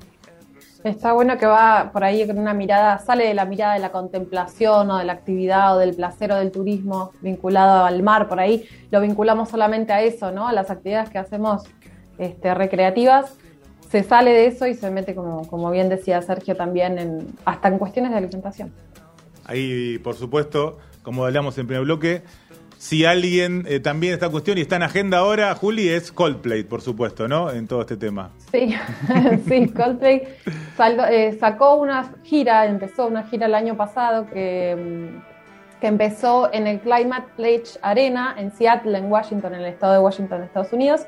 Está 0.83 1.11
bueno 1.13 1.37
que 1.37 1.45
va 1.45 1.89
por 1.91 2.03
ahí 2.03 2.25
con 2.27 2.37
una 2.37 2.53
mirada, 2.53 2.99
sale 2.99 3.25
de 3.25 3.33
la 3.33 3.45
mirada 3.45 3.73
de 3.73 3.79
la 3.79 3.91
contemplación 3.91 4.89
o 4.91 4.97
de 4.97 5.05
la 5.05 5.13
actividad 5.13 5.75
o 5.75 5.79
del 5.79 5.95
placer 5.95 6.31
o 6.31 6.35
del 6.35 6.51
turismo 6.51 7.11
vinculado 7.21 7.85
al 7.85 8.03
mar, 8.03 8.27
por 8.27 8.39
ahí 8.39 8.65
lo 8.91 9.01
vinculamos 9.01 9.49
solamente 9.49 9.91
a 9.91 10.01
eso, 10.01 10.31
¿no? 10.31 10.47
A 10.47 10.53
las 10.53 10.69
actividades 10.69 11.09
que 11.09 11.17
hacemos 11.17 11.63
este, 12.17 12.53
recreativas, 12.53 13.35
se 13.89 14.03
sale 14.03 14.31
de 14.31 14.47
eso 14.47 14.67
y 14.67 14.73
se 14.73 14.91
mete, 14.91 15.15
como, 15.15 15.47
como 15.47 15.71
bien 15.71 15.89
decía 15.89 16.21
Sergio, 16.21 16.55
también 16.55 16.99
en, 16.99 17.27
hasta 17.45 17.69
en 17.69 17.77
cuestiones 17.77 18.11
de 18.11 18.17
alimentación. 18.17 18.73
Ahí, 19.45 19.97
por 19.99 20.15
supuesto, 20.15 20.77
como 21.03 21.25
hablamos 21.25 21.57
en 21.57 21.67
primer 21.67 21.85
bloque, 21.85 22.23
si 22.77 23.05
alguien 23.05 23.65
eh, 23.67 23.79
también 23.79 24.13
esta 24.13 24.29
cuestión 24.29 24.57
y 24.57 24.61
está 24.61 24.75
en 24.75 24.83
agenda 24.83 25.19
ahora, 25.19 25.55
Juli, 25.55 25.89
es 25.89 26.11
Coldplay, 26.11 26.63
por 26.63 26.81
supuesto, 26.81 27.27
¿no? 27.27 27.49
En 27.49 27.65
todo 27.65 27.81
este 27.81 27.97
tema. 27.97 28.31
Sí, 28.51 28.75
sí, 29.47 29.69
Coldplay 29.69 30.27
eh, 31.09 31.37
sacó 31.39 31.75
una 31.75 32.13
gira, 32.23 32.65
empezó 32.65 33.07
una 33.07 33.23
gira 33.23 33.47
el 33.47 33.55
año 33.55 33.77
pasado 33.77 34.27
que, 34.29 34.75
mm, 34.75 35.79
que 35.79 35.87
empezó 35.87 36.53
en 36.53 36.67
el 36.67 36.79
Climate 36.79 37.27
Pledge 37.35 37.79
Arena 37.81 38.35
en 38.37 38.51
Seattle, 38.51 38.97
en 38.97 39.11
Washington, 39.11 39.55
en 39.55 39.61
el 39.61 39.67
estado 39.67 39.93
de 39.93 39.99
Washington, 39.99 40.43
Estados 40.43 40.73
Unidos 40.73 41.07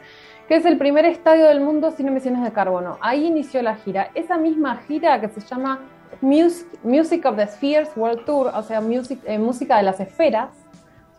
que 0.49 0.55
es 0.55 0.65
el 0.65 0.79
primer 0.79 1.05
estadio 1.05 1.45
del 1.45 1.61
mundo 1.61 1.91
sin 1.91 2.07
emisiones 2.07 2.43
de 2.43 2.51
carbono. 2.51 2.97
Ahí 3.01 3.27
inició 3.27 3.61
la 3.61 3.75
gira. 3.75 4.09
Esa 4.15 4.35
misma 4.35 4.77
gira 4.87 5.21
que 5.21 5.29
se 5.29 5.41
llama 5.41 5.81
Music, 6.21 6.65
Music 6.83 7.23
of 7.27 7.35
the 7.35 7.45
Spheres 7.45 7.91
World 7.95 8.25
Tour, 8.25 8.51
o 8.55 8.63
sea, 8.63 8.81
music, 8.81 9.19
eh, 9.25 9.37
música 9.37 9.77
de 9.77 9.83
las 9.83 9.99
esferas, 9.99 10.49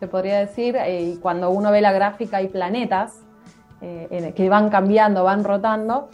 se 0.01 0.07
podría 0.09 0.37
decir, 0.39 0.75
eh, 0.75 1.13
y 1.13 1.17
cuando 1.17 1.49
uno 1.49 1.71
ve 1.71 1.79
la 1.79 1.93
gráfica 1.93 2.37
hay 2.37 2.49
planetas 2.49 3.21
eh, 3.79 4.33
que 4.35 4.49
van 4.49 4.69
cambiando, 4.69 5.23
van 5.23 5.45
rotando. 5.45 6.09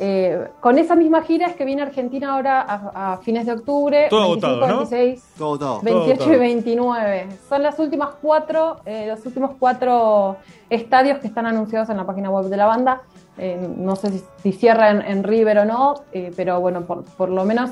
Eh, 0.00 0.48
con 0.60 0.78
esa 0.78 0.94
misma 0.94 1.22
gira 1.22 1.48
es 1.48 1.56
que 1.56 1.64
viene 1.64 1.82
Argentina 1.82 2.34
ahora 2.34 2.60
a, 2.60 3.14
a 3.14 3.16
fines 3.18 3.46
de 3.46 3.52
octubre, 3.52 4.06
Todo 4.08 4.28
25, 4.30 4.46
agotado, 4.46 4.72
¿no? 4.72 4.78
26, 4.88 5.24
Todo, 5.36 5.58
todo. 5.58 5.80
28 5.82 6.18
todo. 6.24 6.34
y 6.34 6.38
29. 6.38 7.26
Son 7.48 7.62
las 7.64 7.78
últimas 7.80 8.10
cuatro, 8.22 8.76
eh, 8.86 9.06
los 9.08 9.26
últimos 9.26 9.52
cuatro 9.58 10.36
estadios 10.70 11.18
que 11.18 11.26
están 11.26 11.46
anunciados 11.46 11.88
en 11.90 11.96
la 11.96 12.06
página 12.06 12.30
web 12.30 12.44
de 12.46 12.56
la 12.56 12.66
banda. 12.66 13.02
Eh, 13.38 13.58
no 13.76 13.96
sé 13.96 14.10
si, 14.12 14.24
si 14.42 14.52
cierran 14.52 15.02
en 15.02 15.24
River 15.24 15.58
o 15.58 15.64
no, 15.64 15.94
eh, 16.12 16.32
pero 16.36 16.60
bueno, 16.60 16.82
por, 16.82 17.04
por 17.04 17.28
lo 17.28 17.44
menos 17.44 17.70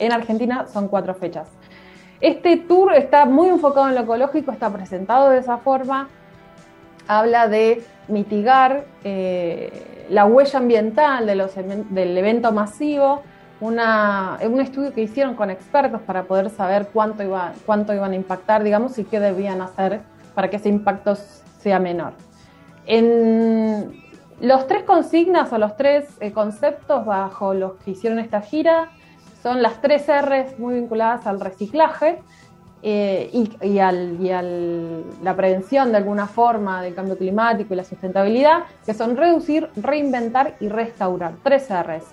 en 0.00 0.12
Argentina 0.12 0.66
son 0.72 0.88
cuatro 0.88 1.14
fechas. 1.14 1.48
Este 2.20 2.56
tour 2.56 2.94
está 2.94 3.26
muy 3.26 3.48
enfocado 3.48 3.88
en 3.88 3.94
lo 3.94 4.00
ecológico, 4.02 4.50
está 4.50 4.70
presentado 4.70 5.30
de 5.30 5.38
esa 5.38 5.58
forma. 5.58 6.08
Habla 7.10 7.48
de 7.48 7.82
mitigar 8.06 8.84
eh, 9.02 10.06
la 10.10 10.26
huella 10.26 10.60
ambiental 10.60 11.26
del 11.26 12.16
evento 12.16 12.52
masivo. 12.52 13.22
Un 13.58 13.80
estudio 14.60 14.94
que 14.94 15.02
hicieron 15.02 15.34
con 15.34 15.50
expertos 15.50 16.00
para 16.02 16.22
poder 16.22 16.50
saber 16.50 16.90
cuánto, 16.92 17.24
cuánto 17.66 17.92
iban 17.92 18.12
a 18.12 18.14
impactar, 18.14 18.62
digamos, 18.62 18.96
y 19.00 19.02
qué 19.02 19.18
debían 19.18 19.60
hacer 19.60 20.02
para 20.36 20.50
que 20.50 20.58
ese 20.58 20.68
impacto 20.68 21.16
sea 21.16 21.80
menor. 21.80 22.12
En 22.86 24.04
los 24.40 24.68
tres 24.68 24.84
consignas 24.84 25.52
o 25.52 25.58
los 25.58 25.76
tres 25.76 26.06
eh, 26.20 26.30
conceptos 26.30 27.04
bajo 27.04 27.54
los 27.54 27.72
que 27.84 27.90
hicieron 27.90 28.20
esta 28.20 28.40
gira 28.40 28.88
son 29.42 29.62
las 29.62 29.80
tres 29.80 30.06
R's 30.06 30.60
muy 30.60 30.74
vinculadas 30.74 31.26
al 31.26 31.40
reciclaje 31.40 32.22
eh, 32.82 33.28
y, 33.32 33.50
y 33.66 33.78
al, 33.78 34.16
y 34.20 34.30
al- 34.30 35.04
la 35.22 35.36
prevención 35.36 35.90
de 35.90 35.98
alguna 35.98 36.26
forma 36.26 36.82
del 36.82 36.94
cambio 36.94 37.16
climático 37.18 37.74
y 37.74 37.76
la 37.76 37.84
sustentabilidad, 37.84 38.60
que 38.86 38.94
son 38.94 39.16
reducir, 39.16 39.68
reinventar 39.76 40.54
y 40.60 40.68
restaurar. 40.68 41.34
Tres 41.42 41.68
R's. 41.70 42.04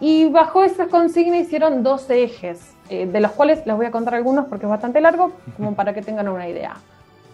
Y 0.00 0.28
bajo 0.28 0.62
esas 0.62 0.88
consignas 0.88 1.40
hicieron 1.40 1.82
12 1.82 2.22
ejes, 2.22 2.74
eh, 2.90 3.06
de 3.06 3.20
los 3.20 3.32
cuales 3.32 3.66
les 3.66 3.74
voy 3.76 3.86
a 3.86 3.90
contar 3.90 4.14
algunos 4.14 4.44
porque 4.46 4.66
es 4.66 4.70
bastante 4.70 5.00
largo, 5.00 5.32
como 5.56 5.74
para 5.74 5.94
que 5.94 6.02
tengan 6.02 6.28
una 6.28 6.48
idea. 6.48 6.76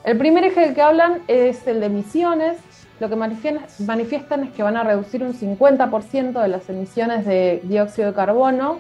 El 0.05 0.17
primer 0.17 0.45
eje 0.45 0.61
del 0.61 0.75
que 0.75 0.83
hablan 0.83 1.23
es 1.29 1.67
el 1.67 1.81
de 1.81 1.87
emisiones. 1.87 2.59
Lo 3.01 3.09
que 3.09 3.17
manifiestan 3.17 4.45
es 4.45 4.51
que 4.53 4.63
van 4.63 4.77
a 4.77 4.85
reducir 4.85 5.25
un 5.25 5.35
50% 5.35 6.41
de 6.41 6.49
las 6.49 6.69
emisiones 6.71 7.27
de 7.27 7.61
dióxido 7.65 8.09
de 8.09 8.15
carbono 8.15 8.79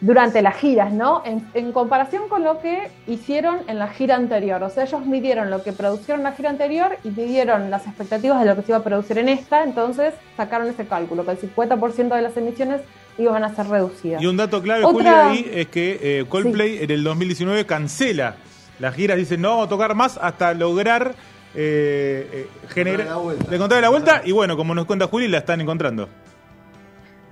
durante 0.00 0.40
las 0.40 0.56
giras, 0.56 0.92
¿no? 0.92 1.22
En, 1.26 1.46
en 1.52 1.72
comparación 1.72 2.28
con 2.28 2.42
lo 2.42 2.60
que 2.60 2.90
hicieron 3.06 3.58
en 3.68 3.78
la 3.78 3.88
gira 3.88 4.16
anterior. 4.16 4.62
O 4.62 4.70
sea, 4.70 4.84
ellos 4.84 5.04
midieron 5.04 5.50
lo 5.50 5.62
que 5.62 5.72
produjeron 5.72 6.20
en 6.20 6.24
la 6.24 6.32
gira 6.32 6.48
anterior 6.50 6.96
y 7.04 7.08
midieron 7.10 7.70
las 7.70 7.86
expectativas 7.86 8.40
de 8.40 8.46
lo 8.46 8.56
que 8.56 8.62
se 8.62 8.68
iba 8.72 8.78
a 8.78 8.82
producir 8.84 9.18
en 9.18 9.28
esta, 9.28 9.62
entonces 9.62 10.14
sacaron 10.36 10.68
ese 10.68 10.86
cálculo, 10.86 11.24
que 11.26 11.32
el 11.32 11.38
50% 11.40 12.14
de 12.16 12.22
las 12.22 12.36
emisiones 12.36 12.80
iban 13.18 13.44
a 13.44 13.54
ser 13.54 13.66
reducidas. 13.66 14.22
Y 14.22 14.26
un 14.26 14.38
dato 14.38 14.62
clave, 14.62 14.84
Otra- 14.84 14.92
Julio, 14.92 15.16
ahí 15.16 15.50
es 15.52 15.66
que 15.68 15.98
eh, 16.02 16.24
Coldplay 16.28 16.78
en 16.82 16.90
el 16.90 17.04
2019 17.04 17.66
cancela 17.66 18.36
las 18.78 18.94
giras, 18.94 19.18
dice 19.18 19.36
no 19.36 19.50
vamos 19.50 19.66
a 19.66 19.68
tocar 19.68 19.94
más 19.94 20.18
hasta 20.22 20.54
lograr 20.54 21.14
eh, 21.54 22.28
eh, 22.32 22.48
generar 22.68 23.06
la 23.06 23.16
vuelta. 23.16 23.50
de 23.50 23.56
encontrar 23.56 23.82
la 23.82 23.88
vuelta 23.90 24.22
y 24.24 24.32
bueno, 24.32 24.56
como 24.56 24.74
nos 24.74 24.86
cuenta 24.86 25.06
Juli, 25.08 25.28
la 25.28 25.38
están 25.38 25.60
encontrando. 25.60 26.08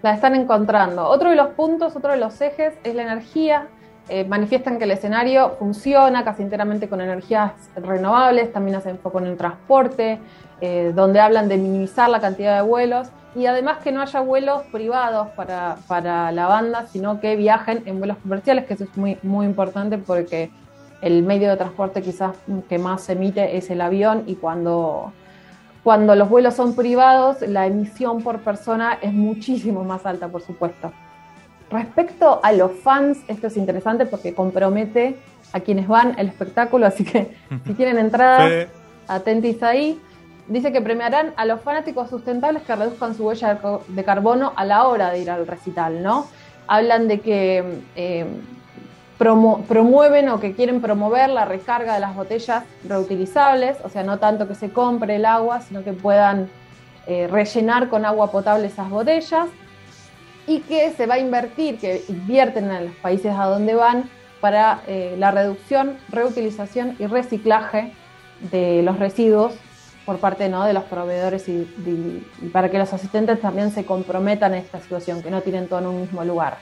La 0.02 0.14
están 0.14 0.35
encontrando. 0.35 1.07
Otro 1.07 1.31
de 1.31 1.37
los 1.37 1.49
puntos, 1.49 1.97
otro 1.97 2.12
de 2.12 2.19
los 2.19 2.40
ejes 2.40 2.75
es 2.85 2.95
la 2.95 3.02
energía. 3.02 3.67
Eh, 4.09 4.25
manifiestan 4.25 4.78
que 4.78 4.85
el 4.85 4.90
escenario 4.93 5.57
funciona 5.59 6.25
casi 6.25 6.43
enteramente 6.43 6.88
con 6.88 7.00
energías 7.00 7.52
renovables, 7.76 8.52
también 8.52 8.76
hacen 8.76 8.99
foco 8.99 9.19
en 9.19 9.26
el 9.26 9.37
transporte, 9.37 10.19
eh, 10.62 10.93
donde 10.95 11.21
hablan 11.21 11.49
de 11.49 11.59
minimizar 11.59 12.09
la 12.09 12.19
cantidad 12.19 12.57
de 12.57 12.62
vuelos 12.62 13.09
y 13.35 13.45
además 13.45 13.78
que 13.78 13.93
no 13.93 14.00
haya 14.00 14.21
vuelos 14.21 14.62
privados 14.73 15.28
para, 15.37 15.76
para 15.87 16.33
la 16.33 16.47
banda, 16.47 16.87
sino 16.87 17.21
que 17.21 17.37
viajen 17.37 17.83
en 17.85 17.99
vuelos 17.99 18.17
comerciales, 18.19 18.64
que 18.64 18.75
eso 18.75 18.85
es 18.85 18.97
muy, 18.97 19.19
muy 19.23 19.45
importante 19.45 19.99
porque 19.99 20.50
el 21.02 21.23
medio 21.23 21.50
de 21.50 21.57
transporte 21.57 22.00
quizás 22.00 22.35
que 22.69 22.78
más 22.78 23.02
se 23.02 23.12
emite 23.12 23.57
es 23.57 23.71
el 23.71 23.81
avión 23.83 24.25
y 24.26 24.37
cuando 24.37 25.12
cuando 25.88 26.14
los 26.14 26.28
vuelos 26.28 26.52
son 26.52 26.76
privados, 26.76 27.40
la 27.40 27.66
emisión 27.66 28.23
por 28.23 28.40
persona 28.40 28.99
es 29.00 29.11
muchísimo 29.11 29.85
más 29.85 30.04
alta, 30.04 30.28
por 30.28 30.42
supuesto. 30.42 30.92
Respecto 31.71 32.40
a 32.42 32.52
los 32.52 32.73
fans, 32.73 33.21
esto 33.26 33.47
es 33.47 33.57
interesante 33.57 34.04
porque 34.04 34.35
compromete 34.35 35.16
a 35.54 35.61
quienes 35.61 35.88
van 35.88 36.14
el 36.18 36.28
espectáculo, 36.28 36.85
así 36.85 37.04
que 37.04 37.35
si 37.66 37.73
tienen 37.73 37.97
entradas, 37.97 38.50
Fede. 38.50 38.68
atentis 39.09 39.62
ahí. 39.62 39.99
Dice 40.47 40.73
que 40.73 40.83
premiarán 40.83 41.33
a 41.38 41.47
los 41.47 41.62
fanáticos 41.62 42.11
sustentables 42.11 42.64
que 42.64 42.76
reduzcan 42.76 43.14
su 43.14 43.26
huella 43.26 43.59
de 43.88 44.04
carbono 44.04 44.52
a 44.57 44.66
la 44.66 44.87
hora 44.88 45.11
de 45.11 45.21
ir 45.21 45.30
al 45.30 45.47
recital, 45.47 46.02
¿no? 46.02 46.26
Hablan 46.66 47.09
de 47.09 47.21
que 47.21 47.64
eh, 47.97 48.26
promo- 49.19 49.63
promueven 49.65 50.29
o 50.29 50.41
que 50.41 50.55
quieren 50.55 50.81
promover 50.81 51.29
la 51.31 51.45
recarga 51.45 51.95
de 51.95 52.01
las 52.01 52.15
botellas 52.15 52.65
reutilizables, 52.85 53.77
o 53.85 53.89
sea, 53.89 54.03
no 54.03 54.19
tanto 54.19 54.47
que 54.49 54.55
se 54.55 54.71
compre 54.71 55.17
el 55.17 55.25
agua, 55.25 55.61
sino 55.61 55.83
que 55.85 55.93
puedan 55.93 56.49
eh, 57.07 57.27
rellenar 57.27 57.89
con 57.89 58.05
agua 58.05 58.31
potable 58.31 58.67
esas 58.67 58.91
botellas 58.91 59.47
y 60.47 60.61
que 60.61 60.91
se 60.93 61.07
va 61.07 61.15
a 61.15 61.19
invertir, 61.19 61.79
que 61.79 62.03
invierten 62.09 62.71
en 62.71 62.87
los 62.87 62.95
países 62.97 63.33
a 63.37 63.45
donde 63.47 63.75
van 63.75 64.09
para 64.41 64.81
eh, 64.87 65.17
la 65.19 65.31
reducción, 65.31 65.97
reutilización 66.11 66.95
y 66.99 67.07
reciclaje 67.07 67.93
de 68.53 68.83
los 68.85 68.99
residuos 68.99 69.55
por 70.07 70.19
parte 70.19 70.49
¿no? 70.49 70.65
de 70.65 70.73
los 70.73 70.85
proveedores 70.85 71.49
y, 71.49 71.53
y- 71.53 72.27
y 72.41 72.49
para 72.49 72.71
que 72.71 72.79
los 72.79 72.93
asistentes 72.95 73.41
también 73.41 73.73
se 73.73 73.85
comprometan 73.85 74.55
en 74.55 74.61
esta 74.61 74.81
situación, 74.81 75.23
que 75.23 75.31
no 75.31 75.43
tienen 75.43 75.67
todo 75.69 75.81
en 75.81 75.87
un 75.87 76.01
mismo 76.03 76.25
lugar. 76.25 76.57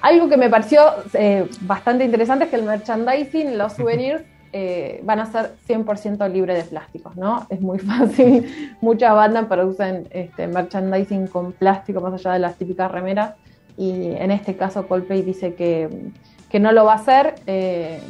Algo 0.00 0.28
que 0.28 0.36
me 0.36 0.48
pareció 0.48 0.80
eh, 1.14 1.48
bastante 1.62 2.04
interesante 2.04 2.44
es 2.44 2.50
que 2.50 2.56
el 2.56 2.62
merchandising, 2.62 3.58
los 3.58 3.72
souvenirs, 3.74 4.22
eh, 4.52 5.00
van 5.04 5.20
a 5.20 5.26
ser 5.26 5.52
100% 5.68 6.30
libre 6.30 6.54
de 6.54 6.64
plásticos, 6.64 7.16
¿no? 7.16 7.46
Es 7.50 7.60
muy 7.60 7.78
fácil. 7.78 8.76
Muchas 8.80 9.14
bandas 9.14 9.46
producen 9.46 10.08
este, 10.10 10.46
merchandising 10.46 11.26
con 11.26 11.52
plástico 11.52 12.00
más 12.00 12.14
allá 12.14 12.32
de 12.32 12.38
las 12.38 12.56
típicas 12.56 12.90
remeras 12.90 13.34
y 13.76 14.12
en 14.12 14.30
este 14.30 14.56
caso 14.56 14.88
Coldplay 14.88 15.22
dice 15.22 15.54
que, 15.54 16.10
que 16.48 16.60
no 16.60 16.72
lo 16.72 16.84
va 16.84 16.92
a 16.92 16.96
hacer. 16.96 17.34
eh, 17.46 18.00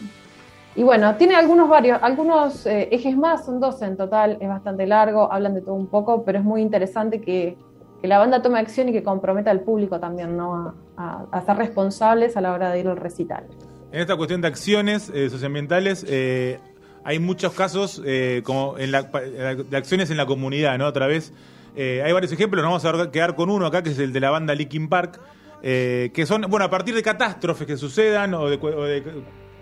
y 0.77 0.85
bueno, 0.85 1.17
tiene 1.17 1.35
algunos 1.35 1.69
varios, 1.69 1.99
algunos 2.01 2.65
ejes 2.65 3.17
más, 3.17 3.45
son 3.45 3.59
12 3.59 3.85
en 3.85 3.97
total, 3.97 4.39
es 4.39 4.49
bastante 4.49 4.87
largo, 4.87 5.33
hablan 5.33 5.55
de 5.55 5.61
todo 5.61 5.75
un 5.75 5.89
poco, 5.89 6.23
pero 6.23 6.39
es 6.39 6.45
muy 6.45 6.63
interesante 6.63 7.21
que, 7.21 7.59
que 8.01 8.07
la 8.07 8.19
banda 8.19 8.43
tome 8.43 8.61
acción 8.61 8.89
y 8.89 8.93
que 8.93 9.03
comprometa 9.03 9.51
al 9.51 9.63
público 9.63 9.99
también, 9.99 10.37
¿no? 10.37 10.75
A- 10.99 11.43
ser 11.47 11.57
responsables 11.57 12.37
a 12.37 12.41
la 12.41 12.53
hora 12.53 12.71
de 12.71 12.81
ir 12.81 12.89
al 12.89 12.97
recital. 12.97 13.45
En 13.93 14.01
esta 14.01 14.17
cuestión 14.17 14.41
de 14.43 14.49
acciones 14.49 15.11
eh, 15.15 15.31
socioambientales, 15.31 16.05
eh, 16.09 16.59
hay 17.05 17.19
muchos 17.19 17.53
casos 17.55 18.03
eh, 18.05 18.43
como 18.45 18.75
de 18.75 19.77
acciones 19.77 20.11
en 20.11 20.17
la 20.17 20.27
comunidad, 20.27 20.77
¿no? 20.77 20.87
Otra 20.87 21.07
vez, 21.07 21.33
hay 21.77 22.13
varios 22.13 22.33
ejemplos, 22.33 22.63
nos 22.65 22.83
vamos 22.83 23.01
a 23.07 23.11
quedar 23.11 23.37
con 23.37 23.49
uno 23.51 23.65
acá, 23.67 23.83
que 23.83 23.91
es 23.91 23.99
el 24.01 24.13
de 24.13 24.21
la 24.21 24.31
banda 24.31 24.53
Linkin 24.55 24.89
Park, 24.89 25.21
que 25.63 26.25
son, 26.27 26.43
bueno, 26.51 26.67
a 26.67 26.71
partir 26.71 26.95
de 26.95 27.03
catástrofes 27.03 27.67
que 27.67 27.77
sucedan 27.77 28.35
o 28.35 28.49
de, 28.51 28.57
o 28.57 28.83
de 28.85 29.03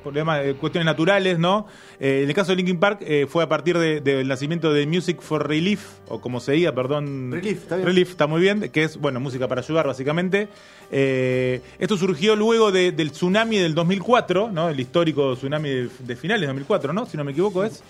problemas, 0.07 0.43
de 0.45 0.55
cuestiones 0.55 0.87
naturales, 0.87 1.39
¿no? 1.39 1.67
Eh, 2.01 2.21
en 2.23 2.29
el 2.29 2.35
caso 2.35 2.53
de 2.53 2.57
Linkin 2.57 2.79
Park 2.79 3.01
eh, 3.03 3.27
fue 3.29 3.43
a 3.45 3.49
partir 3.49 3.77
de- 3.79 4.01
del 4.01 4.27
nacimiento 4.29 4.73
de 4.73 4.87
Music 4.87 5.21
for 5.21 5.47
Relief, 5.47 5.85
o 6.09 6.21
como 6.21 6.41
se 6.41 6.53
diga, 6.53 6.73
perdón. 6.73 7.31
Relief, 7.33 7.63
está 7.63 7.77
bien. 7.77 7.87
Relief, 7.87 8.11
está 8.11 8.27
muy 8.27 8.41
bien, 8.41 8.71
que 8.71 8.85
es, 8.85 8.97
bueno, 8.99 9.21
música 9.21 9.49
para 9.49 9.61
ayudar, 9.61 9.87
básicamente. 9.87 10.49
Eh, 10.93 11.61
esto 11.79 11.97
surgió 11.97 12.37
luego 12.37 12.71
de- 12.71 12.93
del 12.93 13.11
tsunami 13.11 13.59
del 13.59 13.75
2004, 13.75 14.51
¿no? 14.53 14.69
El 14.69 14.79
histórico 14.79 15.35
tsunami 15.35 15.69
de, 15.69 15.89
de 15.99 16.17
finales 16.17 16.43
de 16.43 16.47
2004, 16.47 16.93
¿no? 16.93 17.07
Si 17.07 17.17
no 17.17 17.25
me 17.25 17.33
equivoco, 17.33 17.65
es. 17.65 17.83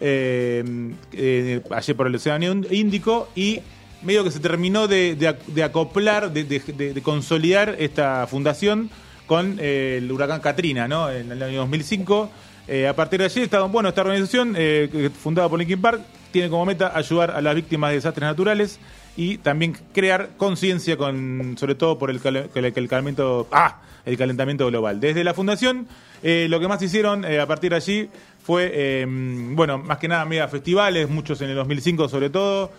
Eh, 0.00 0.64
eh, 1.12 1.60
allí 1.70 1.94
por 1.94 2.06
el 2.06 2.14
Océano 2.14 2.46
Índico 2.70 3.28
y 3.34 3.60
medio 4.02 4.22
que 4.22 4.30
se 4.30 4.38
terminó 4.40 4.86
de, 4.86 5.16
de 5.16 5.34
de 5.48 5.62
acoplar, 5.64 6.32
de, 6.32 6.44
de- 6.44 6.60
de- 6.60 6.94
de 6.94 7.02
consolidar 7.02 7.74
esta 7.78 8.26
fundación 8.26 8.90
con 9.26 9.56
eh, 9.60 9.96
el 9.98 10.10
huracán 10.10 10.40
Katrina, 10.40 10.86
¿no? 10.88 11.10
En 11.10 11.30
el 11.32 11.42
año 11.42 11.58
2005. 11.60 12.30
Eh, 12.68 12.88
a 12.88 12.96
partir 12.96 13.20
de 13.20 13.26
allí, 13.26 13.42
esta, 13.42 13.60
bueno, 13.62 13.88
esta 13.90 14.00
organización, 14.00 14.54
eh, 14.56 15.10
fundada 15.22 15.48
por 15.48 15.58
Linkin 15.58 15.80
Park, 15.80 16.00
tiene 16.32 16.48
como 16.50 16.66
meta 16.66 16.92
ayudar 16.96 17.30
a 17.30 17.40
las 17.40 17.54
víctimas 17.54 17.90
de 17.90 17.96
desastres 17.96 18.26
naturales 18.26 18.80
y 19.16 19.38
también 19.38 19.76
crear 19.94 20.30
conciencia 20.36 20.96
con, 20.96 21.56
sobre 21.58 21.74
todo 21.76 21.96
por 21.98 22.10
el, 22.10 22.20
cal- 22.20 22.50
el, 22.54 22.64
el 22.64 22.72
calentamiento, 22.72 23.46
ah, 23.52 23.80
el 24.04 24.16
calentamiento 24.18 24.66
global. 24.66 24.98
Desde 25.00 25.22
la 25.24 25.32
fundación, 25.32 25.86
eh, 26.22 26.46
lo 26.50 26.58
que 26.60 26.68
más 26.68 26.82
hicieron 26.82 27.24
eh, 27.24 27.38
a 27.40 27.46
partir 27.46 27.70
de 27.70 27.76
allí 27.76 28.08
fue, 28.42 28.70
eh, 28.74 29.06
bueno, 29.08 29.78
más 29.78 29.98
que 29.98 30.08
nada 30.08 30.24
mega 30.24 30.48
festivales, 30.48 31.08
muchos 31.08 31.40
en 31.42 31.50
el 31.50 31.54
2005 31.56 32.08
sobre 32.08 32.30
todo. 32.30 32.72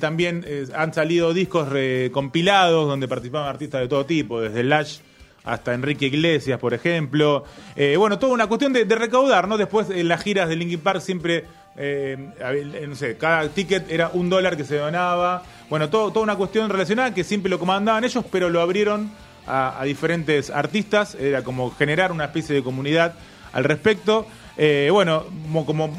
También 0.00 0.44
han 0.74 0.92
salido 0.92 1.32
discos 1.32 1.68
re- 1.68 2.10
compilados 2.12 2.88
donde 2.88 3.06
participaban 3.06 3.48
artistas 3.48 3.80
de 3.80 3.86
todo 3.86 4.04
tipo, 4.04 4.40
desde 4.40 4.64
Lash 4.64 4.98
hasta 5.44 5.74
Enrique 5.74 6.06
Iglesias, 6.06 6.58
por 6.58 6.74
ejemplo. 6.74 7.44
Eh, 7.76 7.96
bueno, 7.96 8.18
toda 8.18 8.32
una 8.32 8.46
cuestión 8.46 8.72
de, 8.72 8.84
recaudar, 8.84 9.48
¿no? 9.48 9.56
Después 9.58 9.88
en 9.90 10.08
las 10.08 10.22
giras 10.22 10.48
de 10.48 10.56
Linkin 10.56 10.80
Park 10.80 11.00
siempre, 11.00 11.44
eh, 11.76 12.16
a- 12.42 12.86
no 12.86 12.94
sé, 12.94 13.16
cada 13.16 13.48
ticket 13.48 13.90
era 13.90 14.10
un 14.12 14.30
dólar 14.30 14.56
que 14.56 14.64
se 14.64 14.76
donaba. 14.76 15.42
Bueno, 15.68 15.88
todo, 15.90 16.12
toda 16.12 16.22
una 16.24 16.36
cuestión 16.36 16.70
relacionada 16.70 17.12
que 17.14 17.24
siempre 17.24 17.50
lo 17.50 17.58
comandaban 17.58 18.04
ellos, 18.04 18.24
pero 18.30 18.50
lo 18.50 18.60
abrieron 18.60 19.10
a, 19.46 19.80
a 19.80 19.84
diferentes 19.84 20.50
artistas. 20.50 21.14
Era 21.16 21.42
como 21.42 21.70
generar 21.72 22.12
una 22.12 22.26
especie 22.26 22.54
de 22.54 22.62
comunidad 22.62 23.14
al 23.52 23.64
respecto. 23.64 24.26
Eh, 24.56 24.90
bueno, 24.92 25.24
como, 25.42 25.66
como 25.66 25.96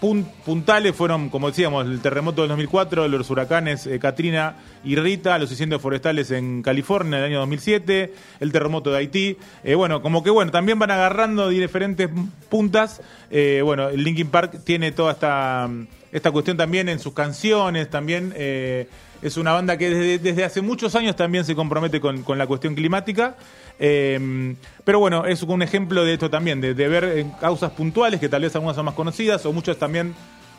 pun- 0.00 0.24
puntales 0.44 0.94
fueron, 0.94 1.28
como 1.28 1.48
decíamos, 1.48 1.86
el 1.86 2.00
terremoto 2.00 2.42
del 2.42 2.48
2004, 2.50 3.08
los 3.08 3.30
huracanes 3.30 3.86
eh, 3.86 3.98
Katrina 3.98 4.56
y 4.84 4.96
Rita, 4.96 5.38
los 5.38 5.50
incendios 5.50 5.80
forestales 5.82 6.30
en 6.30 6.62
California 6.62 7.18
en 7.18 7.24
el 7.24 7.30
año 7.30 7.38
2007, 7.40 8.12
el 8.40 8.52
terremoto 8.52 8.90
de 8.90 8.98
Haití. 8.98 9.36
Eh, 9.64 9.74
bueno, 9.74 10.02
como 10.02 10.22
que 10.22 10.30
bueno, 10.30 10.50
también 10.50 10.78
van 10.78 10.90
agarrando 10.90 11.48
diferentes 11.48 12.08
puntas. 12.48 13.00
Eh, 13.30 13.60
bueno, 13.64 13.88
el 13.88 14.02
Linkin 14.02 14.28
Park 14.28 14.60
tiene 14.64 14.92
toda 14.92 15.12
esta, 15.12 15.68
esta 16.12 16.30
cuestión 16.30 16.56
también 16.56 16.88
en 16.88 16.98
sus 16.98 17.12
canciones, 17.12 17.88
también 17.90 18.32
eh, 18.36 18.88
es 19.22 19.36
una 19.36 19.52
banda 19.52 19.76
que 19.76 19.90
desde, 19.90 20.18
desde 20.18 20.44
hace 20.44 20.62
muchos 20.62 20.94
años 20.94 21.14
también 21.14 21.44
se 21.44 21.54
compromete 21.54 22.00
con, 22.00 22.22
con 22.22 22.38
la 22.38 22.46
cuestión 22.46 22.74
climática. 22.74 23.36
Eh, 23.82 24.54
pero 24.84 24.98
bueno, 25.00 25.24
es 25.24 25.42
un 25.42 25.62
ejemplo 25.62 26.04
de 26.04 26.12
esto 26.12 26.28
también, 26.28 26.60
de, 26.60 26.74
de 26.74 26.88
ver 26.88 27.04
en 27.04 27.30
causas 27.30 27.70
puntuales, 27.70 28.20
que 28.20 28.28
tal 28.28 28.42
vez 28.42 28.54
algunas 28.54 28.76
son 28.76 28.84
más 28.84 28.94
conocidas, 28.94 29.44
o 29.46 29.52
muchas 29.54 29.78
también 29.78 30.14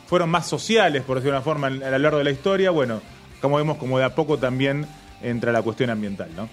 fueron 0.06 0.28
más 0.28 0.46
sociales, 0.46 1.02
por 1.04 1.16
decirlo 1.18 1.34
de 1.34 1.38
una 1.38 1.44
forma, 1.44 1.68
a 1.68 1.70
lo 1.70 1.98
largo 1.98 2.18
de 2.18 2.24
la 2.24 2.32
historia. 2.32 2.70
Bueno, 2.72 3.00
como 3.40 3.56
vemos, 3.56 3.78
como 3.78 3.98
de 3.98 4.04
a 4.04 4.14
poco 4.14 4.38
también 4.38 4.86
entra 5.22 5.52
la 5.52 5.62
cuestión 5.62 5.90
ambiental, 5.90 6.30
¿no? 6.36 6.48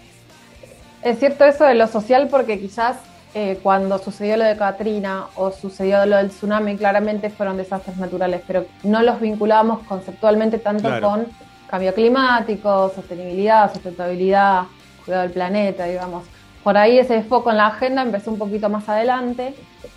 Es 1.02 1.18
cierto 1.18 1.44
eso 1.46 1.64
de 1.66 1.74
lo 1.74 1.88
social 1.88 2.28
porque 2.30 2.60
quizás 2.60 2.98
eh, 3.34 3.58
cuando 3.64 3.98
sucedió 3.98 4.38
lo 4.38 4.44
de 4.44 4.56
Katrina 4.56 5.26
o 5.36 5.52
sucedió 5.52 6.06
lo 6.06 6.18
del 6.18 6.30
tsunami, 6.30 6.78
claramente 6.78 7.30
fueron 7.32 7.58
desastres 7.58 7.98
naturales, 7.98 8.42
pero 8.46 8.66
no 8.84 9.02
los 9.02 9.20
vinculábamos 9.20 9.80
conceptualmente 9.88 10.60
tanto 10.60 10.84
Claro. 10.84 11.10
con 11.10 11.28
cambio 11.68 11.94
climático, 11.94 12.92
sostenibilidad, 12.94 13.72
sustentabilidad, 13.74 14.64
cuidado 15.06 15.24
del 15.24 15.32
planeta, 15.32 15.86
digamos. 15.86 16.26
Por 16.64 16.78
ahí 16.78 17.00
ese 17.00 17.24
foco 17.24 17.52
en 17.52 17.58
la 17.58 17.68
agenda 17.68 18.02
empezó 18.02 18.32
un 18.32 18.38
poquito 18.38 18.70
más 18.70 18.88
adelante, 18.90 19.54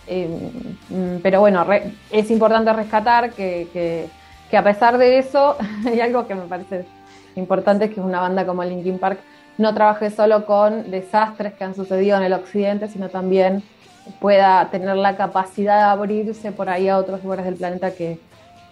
eh, 0.07 0.28
pero 1.23 1.40
bueno, 1.40 1.64
re- 1.64 1.92
es 2.11 2.31
importante 2.31 2.73
rescatar 2.73 3.31
que, 3.33 3.69
que- 3.73 4.09
que 4.50 4.57
a 4.57 4.62
pesar 4.62 4.99
de 4.99 5.19
eso, 5.19 5.57
hay 5.87 6.00
algo 6.00 6.26
que 6.26 6.35
me 6.35 6.42
parece 6.42 6.85
importante, 7.37 7.87
es 7.87 7.90
que 7.95 8.00
una 8.00 8.21
banda 8.21 8.45
como 8.47 8.62
Linkin 8.64 8.99
Park 8.99 9.19
no 9.59 9.75
trabaje 9.75 10.11
solo 10.11 10.45
con 10.47 10.90
desastres 10.90 11.54
que 11.54 11.64
han 11.64 11.75
sucedido 11.75 12.16
en 12.16 12.23
el 12.25 12.33
occidente, 12.33 12.88
sino 12.88 13.09
también 13.09 13.62
pueda 14.21 14.69
tener 14.71 14.97
la 14.97 15.16
capacidad 15.16 15.76
de 15.78 15.83
abrirse 15.85 16.52
por 16.52 16.69
ahí 16.69 16.88
a 16.88 16.99
otros 16.99 17.23
lugares 17.23 17.45
del 17.45 17.54
planeta 17.54 17.92
que, 17.95 18.19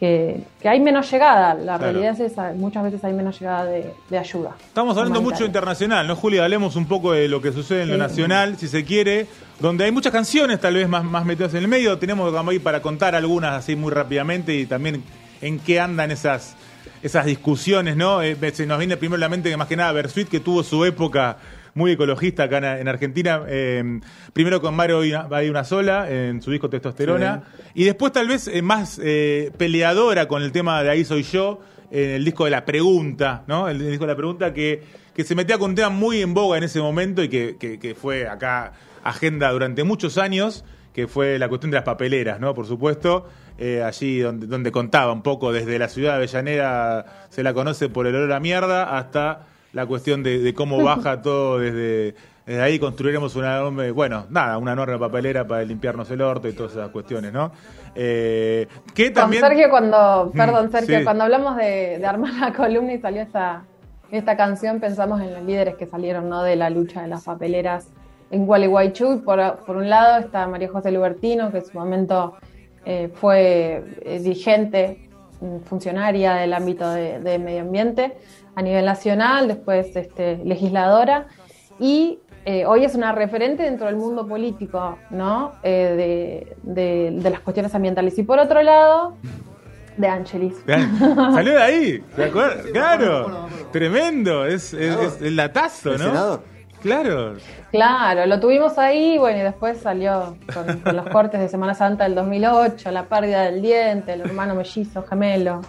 que, 0.01 0.41
que 0.61 0.69
hay 0.69 0.81
menos 0.81 1.11
llegada. 1.11 1.53
La 1.55 1.77
Claro. 1.79 1.93
realidad 1.93 2.13
es 2.15 2.33
esa, 2.33 2.53
muchas 2.55 2.83
veces 2.85 3.05
hay 3.05 3.13
menos 3.13 3.39
llegada 3.39 3.67
de, 3.67 3.93
de 4.09 4.19
ayuda. 4.19 4.57
Estamos 4.67 4.97
hablando 4.97 5.21
mucho 5.21 5.45
internacional, 5.45 6.07
¿no, 6.09 6.17
Julia? 6.17 6.43
Hablemos 6.43 6.75
un 6.75 6.87
poco 6.87 7.13
de 7.13 7.29
lo 7.29 7.41
que 7.43 7.53
sucede 7.53 7.83
en 7.83 7.89
lo 7.91 7.95
Sí. 7.95 8.01
nacional, 8.01 8.57
si 8.57 8.67
se 8.67 8.85
quiere, 8.85 9.27
donde 9.61 9.85
hay 9.85 9.93
muchas 9.93 10.11
canciones 10.13 10.59
tal 10.59 10.75
vez 10.75 10.89
más, 10.89 11.05
más 11.05 11.25
metidas 11.27 11.53
en 11.53 11.59
el 11.61 11.69
medio. 11.69 11.99
Tenemos 11.99 12.35
ahí 12.49 12.59
para 12.59 12.81
contar 12.81 13.15
algunas 13.15 13.53
así 13.53 13.77
muy 13.77 13.93
rápidamente 13.93 14.55
y 14.55 14.65
también 14.67 15.05
en 15.43 15.59
qué 15.61 15.79
andan 15.79 16.11
esas 16.11 16.57
esas 17.03 17.25
discusiones, 17.27 17.97
¿no? 17.97 18.23
Eh, 18.23 18.37
se 18.53 18.67
nos 18.67 18.79
viene 18.79 18.97
primero 18.97 19.17
a 19.17 19.21
la 19.21 19.29
mente 19.29 19.49
que 19.51 19.57
más 19.57 19.69
que 19.69 19.77
nada 19.77 19.93
Versuit, 19.93 20.29
que 20.29 20.41
tuvo 20.41 20.63
su 20.63 20.85
época 20.85 21.37
muy 21.81 21.93
ecologista 21.93 22.45
acá 22.45 22.59
en, 22.59 22.65
en 22.65 22.89
Argentina, 22.89 23.43
eh, 23.49 24.01
primero 24.33 24.61
con 24.61 24.75
Mario 24.77 25.01
Hay 25.31 25.49
una 25.49 25.65
sola, 25.65 26.09
en 26.11 26.41
su 26.43 26.51
disco 26.53 26.69
Testosterona, 26.71 27.43
y 27.75 27.85
después 27.85 28.13
tal 28.13 28.29
vez 28.29 28.47
eh, 28.47 28.63
más 28.63 29.01
eh, 29.03 29.51
peleadora 29.57 30.29
con 30.29 30.43
el 30.43 30.53
tema 30.53 30.83
de 30.83 30.91
Ahí 30.91 31.05
soy 31.05 31.23
yo, 31.25 31.61
en 31.91 32.11
el 32.11 32.25
disco 32.25 32.45
de 32.45 32.51
la 32.53 32.65
pregunta, 32.65 33.43
¿no? 33.49 33.69
El, 33.69 33.79
disco 33.79 34.05
de 34.05 34.13
la 34.13 34.17
pregunta 34.17 34.53
que, 34.55 34.83
que 35.13 35.25
se 35.25 35.35
metía 35.35 35.59
con 35.59 35.71
un 35.71 35.75
tema 35.75 35.89
muy 35.89 36.21
en 36.23 36.35
boga 36.35 36.57
en 36.59 36.63
ese 36.65 36.81
momento 36.81 37.23
y 37.25 37.29
que, 37.29 37.57
que- 37.59 37.79
que 37.81 37.95
fue 37.97 38.29
acá 38.29 38.73
agenda 39.03 39.51
durante 39.51 39.83
muchos 39.83 40.17
años, 40.19 40.65
que 40.95 41.09
fue 41.09 41.39
la 41.39 41.49
cuestión 41.49 41.71
de 41.71 41.77
las 41.77 41.85
papeleras, 41.85 42.39
¿no? 42.41 42.55
Por 42.55 42.67
supuesto, 42.67 43.27
eh, 43.59 43.83
allí 43.83 44.19
donde, 44.21 44.47
donde 44.47 44.71
contaba 44.71 45.13
un 45.13 45.23
poco 45.23 45.53
desde 45.53 45.79
la 45.79 45.89
ciudad 45.89 46.11
de 46.13 46.17
Avellaneda, 46.19 47.27
se 47.31 47.43
la 47.43 47.55
conoce 47.55 47.89
por 47.89 48.07
el 48.07 48.15
olor 48.15 48.33
a 48.33 48.41
mierda, 48.41 48.97
hasta 48.99 49.47
la 49.73 49.87
cuestión 49.87 50.23
de, 50.23 50.39
de 50.39 50.55
cómo 50.55 50.83
baja 50.83 51.23
todo 51.23 51.59
desde, 51.59 52.15
desde 52.47 52.63
ahí 52.63 52.79
construiremos 52.79 53.37
una, 53.37 53.63
bueno, 53.93 54.27
nada, 54.31 54.59
una 54.59 54.73
enorme 54.73 54.99
papelera 54.99 55.47
para 55.47 55.63
limpiarnos 55.65 56.11
el 56.11 56.23
orto 56.23 56.49
y 56.49 56.53
todas 56.53 56.73
esas 56.73 56.91
cuestiones, 56.91 57.33
¿no? 57.33 57.53
Eh, 57.95 58.67
que 58.95 59.11
también... 59.11 59.43
Con 59.43 59.51
Sergio, 59.51 59.71
cuando, 59.71 60.31
Mm, 60.33 60.37
perdón, 60.37 60.71
Sergio, 60.71 60.99
sí. 60.99 61.05
cuando 61.05 61.25
hablamos 61.25 61.57
de, 61.57 61.99
de 61.99 62.07
armar 62.07 62.35
la 62.35 62.53
columna 62.53 62.93
y 62.93 62.99
salió 62.99 63.23
esta, 63.23 63.65
esta 64.11 64.37
canción, 64.37 64.81
pensamos 64.81 65.21
en 65.21 65.33
los 65.33 65.43
líderes 65.45 65.77
que 65.77 65.87
salieron 65.87 66.29
¿no? 66.29 66.43
de 66.43 66.57
la 66.57 66.71
lucha 66.71 67.03
de 67.03 67.09
las 67.09 67.25
papeleras 67.25 67.89
en 68.31 68.47
Gualeguaychú. 68.47 69.23
Por, 69.25 69.59
por 69.65 69.77
un 69.77 69.89
lado 69.89 70.19
está 70.19 70.47
María 70.47 70.69
José 70.69 70.91
Lubertino, 70.91 71.51
que 71.51 71.59
en 71.59 71.65
su 71.65 71.79
momento 71.79 72.35
eh, 72.85 73.11
fue 73.15 73.85
eh, 74.03 74.19
dirigente, 74.21 75.09
mm, 75.41 75.59
funcionaria 75.61 76.35
del 76.35 76.53
ámbito 76.55 76.91
de, 76.91 77.21
de 77.21 77.39
medio 77.39 77.63
ambiente 77.63 78.17
a 78.61 78.63
nivel 78.63 78.85
nacional, 78.85 79.49
después 79.49 79.97
este, 79.97 80.37
legisladora, 80.45 81.27
y 81.79 82.19
eh, 82.45 82.67
hoy 82.67 82.85
es 82.85 82.95
una 82.95 83.13
referente 83.13 83.63
dentro 83.63 83.87
del 83.87 83.97
mundo 83.97 84.27
político, 84.29 84.99
¿no? 85.11 85.53
Eh, 85.63 86.47
de, 86.63 86.75
de- 86.75 87.11
de 87.23 87.31
las 87.31 87.41
cuestiones 87.41 87.75
ambientales. 87.75 88.19
Y 88.19 88.23
por 88.23 88.39
otro 88.39 88.63
lado, 88.63 89.15
de 89.97 90.09
Angelis. 90.09 90.55
Salió 91.35 91.53
de 91.55 91.63
ahí, 91.63 92.05
¿te 92.17 92.25
acuerdas? 92.25 92.65
Sí, 92.65 92.73
Claro, 92.73 93.49
tremendo, 93.73 94.45
es, 94.47 94.75
es- 94.75 94.97
es 94.97 95.23
el 95.23 95.37
latazo, 95.37 95.97
¿no? 95.97 96.41
Claro, 96.83 97.35
Claro, 97.71 98.25
lo 98.27 98.41
tuvimos 98.41 98.79
ahí, 98.79 99.17
bueno, 99.19 99.39
y 99.39 99.43
después 99.43 99.79
salió 99.79 100.37
con, 100.53 100.81
con 100.81 100.97
los 100.97 101.07
cortes 101.09 101.39
de 101.41 101.49
Semana 101.49 101.75
Santa 101.75 102.05
del 102.05 102.15
2008, 102.15 102.91
la 102.91 103.05
pérdida 103.05 103.43
del 103.43 103.61
diente, 103.63 104.15
el 104.15 104.23
hermano 104.23 104.55
mellizo, 104.55 105.03
gemelo. 105.03 105.61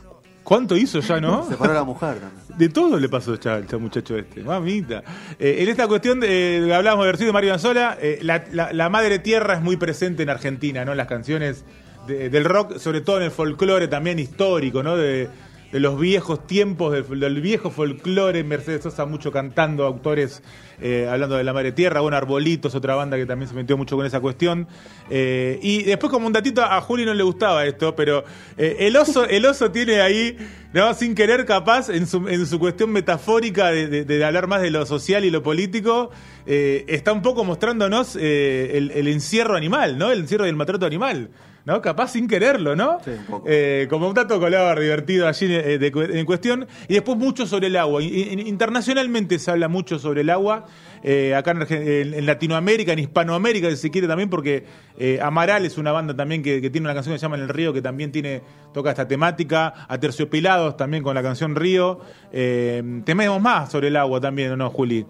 ¿Cuánto 0.43 0.75
hizo 0.75 0.99
ya, 0.99 1.19
no? 1.21 1.47
Separó 1.47 1.71
a 1.71 1.75
la 1.75 1.83
mujer 1.83 2.15
también. 2.19 2.57
De 2.57 2.69
todo 2.69 2.99
le 2.99 3.07
pasó 3.09 3.35
ya 3.39 3.55
al 3.55 3.79
muchacho 3.79 4.17
este, 4.17 4.41
mamita. 4.43 5.03
Eh, 5.39 5.57
en 5.59 5.69
esta 5.69 5.87
cuestión, 5.87 6.19
de, 6.19 6.67
eh, 6.67 6.73
hablábamos 6.75 7.05
de 7.05 7.11
Versuit 7.11 7.27
de 7.27 7.33
Mario 7.33 7.53
Anzola, 7.53 7.97
eh, 8.01 8.19
la, 8.21 8.43
la- 8.51 8.73
la 8.73 8.89
madre 8.89 9.19
tierra 9.19 9.53
es 9.55 9.61
muy 9.61 9.77
presente 9.77 10.23
en 10.23 10.29
Argentina, 10.29 10.83
¿no? 10.85 10.91
En 10.91 10.97
las 10.97 11.07
canciones 11.07 11.63
de- 12.07 12.29
del 12.29 12.45
rock, 12.45 12.77
sobre 12.77 13.01
todo 13.01 13.17
en 13.17 13.23
el 13.23 13.31
folclore 13.31 13.87
también 13.87 14.19
histórico, 14.19 14.83
¿no? 14.83 14.97
De, 14.97 15.29
de 15.71 15.79
los 15.79 15.99
viejos 15.99 16.45
tiempos, 16.47 16.91
del, 16.93 17.41
viejo 17.41 17.69
folclore, 17.71 18.43
Mercedes 18.43 18.83
Sosa 18.83 19.05
mucho 19.05 19.31
cantando, 19.31 19.85
autores 19.85 20.43
eh, 20.81 21.07
hablando 21.09 21.37
de 21.37 21.43
la 21.43 21.53
madre 21.53 21.71
tierra, 21.71 22.01
bueno, 22.01 22.17
Arbolitos, 22.17 22.75
otra 22.75 22.95
banda 22.95 23.15
que 23.17 23.25
también 23.25 23.47
se 23.47 23.55
metió 23.55 23.77
mucho 23.77 23.95
con 23.95 24.05
esa 24.05 24.19
cuestión. 24.19 24.67
Eh, 25.09 25.59
y 25.61 25.83
después 25.83 26.11
como 26.11 26.27
un 26.27 26.33
datito, 26.33 26.61
a 26.61 26.81
Juli 26.81 27.05
no 27.05 27.13
le 27.13 27.23
gustaba 27.23 27.65
esto, 27.65 27.95
pero 27.95 28.23
eh, 28.57 28.77
el 28.79 28.97
oso 28.97 29.25
el 29.25 29.45
oso 29.45 29.71
tiene 29.71 30.01
ahí, 30.01 30.35
¿no? 30.73 30.93
sin 30.93 31.15
querer 31.15 31.45
capaz, 31.45 31.89
en 31.89 32.05
su, 32.05 32.27
en 32.27 32.45
su 32.45 32.59
cuestión 32.59 32.89
metafórica 32.91 33.71
de, 33.71 33.87
de- 33.87 34.03
de 34.05 34.25
hablar 34.25 34.47
más 34.47 34.61
de 34.61 34.71
lo 34.71 34.85
social 34.85 35.23
y 35.23 35.31
lo 35.31 35.41
político, 35.41 36.11
está 36.45 37.13
un 37.13 37.21
poco 37.21 37.43
mostrándonos 37.45 38.15
el, 38.15 38.91
el 38.93 39.07
encierro 39.07 39.55
animal, 39.55 39.97
¿no? 39.97 40.11
El 40.11 40.19
encierro 40.19 40.45
del 40.45 40.55
maltrato 40.55 40.85
animal. 40.85 41.29
¿No? 41.63 41.79
Capaz 41.79 42.07
sin 42.13 42.27
quererlo, 42.27 42.75
¿no? 42.75 42.97
Sí, 43.05 43.11
un 43.11 43.25
poco. 43.25 43.45
Eh, 43.47 43.85
como 43.89 44.07
un 44.07 44.15
dato 44.15 44.39
color 44.39 44.79
divertido 44.79 45.27
allí 45.27 45.45
eh, 45.53 45.77
de 45.77 45.91
cu- 45.91 46.01
en 46.01 46.25
cuestión. 46.25 46.65
Y 46.87 46.95
después 46.95 47.17
mucho 47.19 47.45
sobre 47.45 47.67
el 47.67 47.75
agua. 47.75 48.01
Internacionalmente 48.01 49.37
se 49.39 49.51
habla 49.51 49.67
mucho 49.67 49.99
sobre 49.99 50.21
el 50.21 50.29
agua. 50.31 50.65
eh, 51.03 51.33
acá 51.35 51.51
en, 51.51 51.57
Argen- 51.61 51.81
en- 51.87 52.13
en 52.13 52.25
Latinoamérica, 52.27 52.93
en 52.93 52.99
Hispanoamérica, 52.99 53.69
si 53.71 53.77
se 53.77 53.89
quiere 53.91 54.07
también, 54.07 54.29
porque 54.29 54.65
eh, 54.99 55.19
Amaral 55.21 55.65
es 55.65 55.77
una 55.79 55.91
banda 55.91 56.15
también 56.15 56.43
que, 56.43 56.61
que 56.61 56.69
tiene 56.69 56.85
una 56.85 56.93
canción 56.93 57.13
que 57.15 57.19
se 57.19 57.23
llama 57.23 57.37
En 57.37 57.43
el 57.43 57.49
Río, 57.49 57.73
que 57.73 57.81
también 57.81 58.11
tiene 58.11 58.41
toca 58.73 58.89
esta 58.91 59.07
temática. 59.07 59.73
A 59.87 59.99
Terciopelados 59.99 60.77
también 60.77 61.01
con 61.03 61.15
la 61.15 61.23
canción 61.23 61.55
Río. 61.55 61.99
Eh, 62.31 63.01
tenemos 63.03 63.41
más 63.41 63.71
sobre 63.71 63.87
el 63.87 63.97
agua 63.97 64.19
también, 64.21 64.51
¿o 64.51 64.57
no, 64.57 64.69
Juli? 64.69 65.05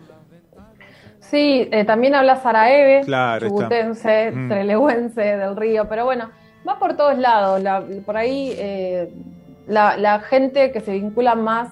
Sí, 1.20 1.68
eh, 1.72 1.86
también 1.86 2.14
habla 2.16 2.38
Saraeve, 2.42 3.06
Claro, 3.06 3.46
está. 3.48 3.48
chubutense, 3.48 4.32
Mm. 4.32 4.50
trelewense 4.50 5.22
del 5.22 5.56
río, 5.56 5.88
pero 5.88 6.04
bueno, 6.06 6.30
va 6.68 6.78
por 6.80 6.96
todos 6.96 7.18
lados. 7.18 7.62
La- 7.62 7.84
por 8.06 8.18
ahí 8.18 8.54
eh, 8.58 9.12
la, 9.68 9.98
la 9.98 10.20
gente 10.20 10.72
que 10.72 10.82
se 10.82 10.92
vincula 10.94 11.36
más 11.36 11.70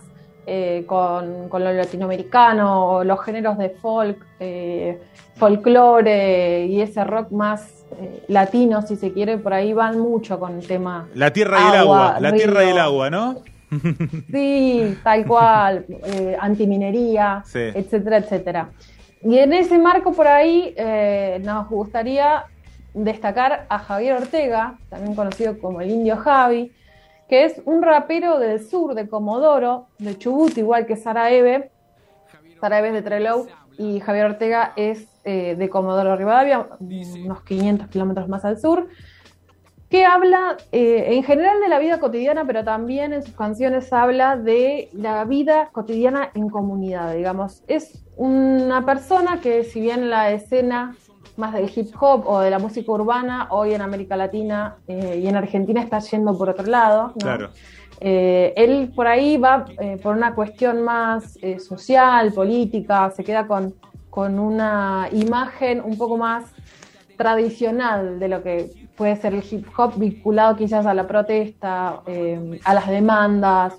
eh, 0.48 0.84
con, 0.88 1.48
con 1.50 1.64
lo 1.64 1.72
latinoamericano, 1.74 2.88
o 2.90 3.04
los 3.04 3.22
géneros 3.24 3.58
de 3.58 3.70
folk, 3.70 4.18
eh, 4.40 5.00
folclore 5.36 6.66
y 6.66 6.82
ese 6.82 7.04
rock 7.04 7.32
más 7.32 7.86
eh, 8.00 8.24
latino, 8.28 8.82
si 8.82 8.96
se 8.96 9.12
quiere, 9.14 9.38
por 9.38 9.54
ahí 9.54 9.74
van 9.74 10.00
mucho 10.00 10.40
con 10.40 10.58
el 10.58 10.66
tema. 10.68 11.08
La 11.14 11.32
tierra 11.32 11.58
y 11.60 11.70
el 11.72 11.76
Agua. 11.80 12.18
La 12.20 12.32
río. 12.32 12.38
tierra 12.40 12.64
y 12.66 12.70
el 12.70 12.80
agua, 12.80 13.10
¿no? 13.10 13.36
Sí, 14.32 14.98
tal 15.04 15.26
cual, 15.28 15.86
eh, 16.04 16.36
antiminería, 16.40 17.44
Sí. 17.46 17.60
etcétera, 17.76 18.18
etcétera. 18.18 18.70
y 19.22 19.38
en 19.38 19.54
ese 19.54 19.78
marco 19.78 20.14
por 20.14 20.28
ahí 20.28 20.74
eh, 20.78 21.40
nos 21.44 21.68
gustaría 21.70 22.46
destacar 22.94 23.66
a 23.70 23.80
Javier 23.80 24.16
Ortega, 24.16 24.78
también 24.90 25.16
conocido 25.16 25.60
como 25.60 25.82
el 25.82 25.92
Indio 25.92 26.18
Javi, 26.18 26.72
que 27.28 27.46
es 27.46 27.62
un 27.66 27.84
rapero 27.84 28.40
del 28.40 28.66
sur 28.66 28.96
de 28.96 29.08
Comodoro, 29.08 29.88
de 30.00 30.18
Chubut, 30.18 30.58
igual 30.58 30.86
que 30.86 30.96
Sara 30.96 31.32
Eve. 31.32 31.72
Sara 32.60 32.80
Eve 32.80 32.90
es 32.90 32.94
de 32.96 33.02
Trelew 33.04 33.48
y 33.78 34.00
Javier 34.00 34.26
Ortega 34.26 34.74
es 34.76 35.08
eh, 35.24 35.56
de 35.56 35.70
Comodoro 35.70 36.16
Rivadavia, 36.16 36.68
unos 36.80 37.44
500 37.44 37.88
kilómetros 37.88 38.28
más 38.28 38.44
al 38.46 38.60
sur, 38.60 38.88
que 39.90 40.06
habla 40.06 40.58
eh, 40.72 41.16
en 41.16 41.24
general 41.24 41.60
de 41.60 41.70
la 41.70 41.80
vida 41.80 42.00
cotidiana, 42.00 42.46
pero 42.46 42.64
también 42.64 43.14
en 43.14 43.24
sus 43.24 43.36
canciones 43.36 43.94
habla 43.94 44.36
de 44.36 44.90
la 44.94 45.24
vida 45.26 45.70
cotidiana 45.72 46.30
en 46.34 46.50
comunidad, 46.50 47.16
digamos. 47.16 47.64
Es 47.68 48.06
una 48.16 48.86
persona 48.86 49.40
que 49.42 49.64
si 49.64 49.82
bien 49.82 50.10
la 50.10 50.32
escena 50.32 50.96
más 51.40 51.54
del 51.54 51.72
hip 51.74 51.90
hop 52.00 52.28
o 52.28 52.40
de 52.42 52.52
la 52.52 52.60
música 52.60 52.92
urbana, 52.92 53.48
hoy 53.50 53.74
en 53.74 53.82
América 53.82 54.16
Latina 54.16 54.76
eh, 54.88 55.20
y 55.24 55.28
en 55.28 55.36
Argentina 55.36 55.82
está 55.82 56.00
yendo 56.00 56.38
por 56.38 56.50
otro 56.50 56.66
lado. 56.66 57.14
Claro. 57.18 57.50
Eh, 58.02 58.54
él 58.56 58.92
por 58.96 59.08
ahí 59.08 59.38
va 59.38 59.66
eh, 59.80 59.98
por 60.04 60.16
una 60.16 60.36
cuestión 60.36 60.84
más 60.84 61.38
social, 61.66 62.32
política, 62.32 63.10
se 63.12 63.24
queda 63.24 63.48
con, 63.48 63.74
con 64.10 64.38
una 64.38 65.08
imagen 65.12 65.82
un 65.84 65.98
poco 65.98 66.18
más 66.18 66.46
tradicional 67.18 68.20
de 68.20 68.28
lo 68.28 68.44
que 68.44 68.88
puede 68.96 69.16
ser 69.16 69.34
el 69.34 69.44
hip 69.50 69.66
hop 69.78 69.94
vinculado 69.96 70.56
quizás 70.56 70.86
a 70.86 70.94
la 70.94 71.08
protesta, 71.08 72.02
a 72.64 72.74
las 72.74 72.88
demandas, 72.88 73.76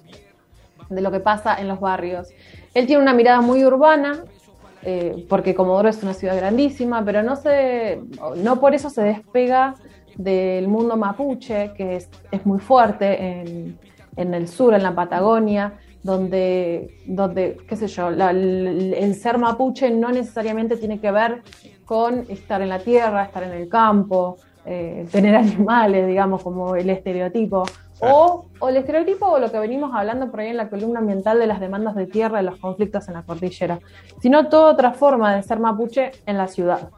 de 0.91 1.01
lo 1.01 1.11
que 1.11 1.21
pasa 1.21 1.61
en 1.61 1.69
los 1.69 1.81
barrios. 1.81 2.29
Él 2.75 2.87
tiene 2.87 3.03
una 3.03 3.15
mirada 3.15 3.41
muy 3.41 3.65
urbana, 3.65 4.25
eh, 4.83 5.27
porque 5.29 5.55
Comodoro 5.55 5.89
es 5.89 6.03
una 6.03 6.15
ciudad 6.15 6.37
grandísima, 6.37 7.05
pero 7.05 7.23
no, 7.23 7.37
se, 7.37 8.01
no 8.37 8.61
por 8.61 8.75
eso 8.75 8.89
se 8.89 9.03
despega 9.03 9.75
del 10.17 10.69
mundo 10.69 10.97
mapuche, 10.97 11.73
que 11.77 11.97
es, 11.97 12.09
muy 12.45 12.59
fuerte 12.59 13.77
en, 14.17 14.35
el 14.35 14.49
sur, 14.49 14.75
en 14.75 14.83
la 14.83 14.95
Patagonia, 14.95 15.75
donde, 16.03 16.97
donde 17.07 17.59
qué 17.69 17.77
sé 17.77 17.89
yo, 17.89 18.09
el, 18.09 19.15
ser 19.15 19.39
mapuche 19.39 19.91
no 19.91 20.11
necesariamente 20.11 20.77
tiene 20.77 20.99
que 20.99 21.11
ver 21.11 21.43
con 21.85 22.25
estar 22.29 22.63
en 22.63 22.71
la 22.71 22.79
tierra, 22.79 23.25
estar 23.25 23.43
en 23.43 23.53
el 23.53 23.69
campo, 23.69 24.39
eh, 24.65 25.07
tener 25.11 25.35
animales, 25.37 26.07
digamos, 26.07 26.43
como 26.43 26.75
el 26.75 26.89
estereotipo. 26.89 27.65
O, 28.01 28.47
el 28.69 28.77
estereotipo 28.77 29.27
o 29.27 29.39
lo 29.39 29.51
que 29.51 29.59
venimos 29.59 29.91
hablando 29.95 30.31
por 30.31 30.41
ahí 30.41 30.49
en 30.49 30.57
la 30.57 30.71
columna 30.71 31.01
ambiental 31.01 31.39
de 31.39 31.47
las 31.47 31.61
demandas 31.61 31.95
de 31.95 32.07
tierra 32.07 32.41
y 32.41 32.45
los 32.45 32.59
conflictos 32.59 33.09
en 33.09 33.15
la 33.15 33.23
cordillera, 33.23 33.79
sino 34.21 34.49
toda 34.49 34.73
otra 34.73 34.93
forma 34.93 35.35
de 35.35 35.43
ser 35.43 35.61
mapuche 35.61 36.13
en 36.27 36.39
la 36.39 36.49
ciudad. 36.49 36.91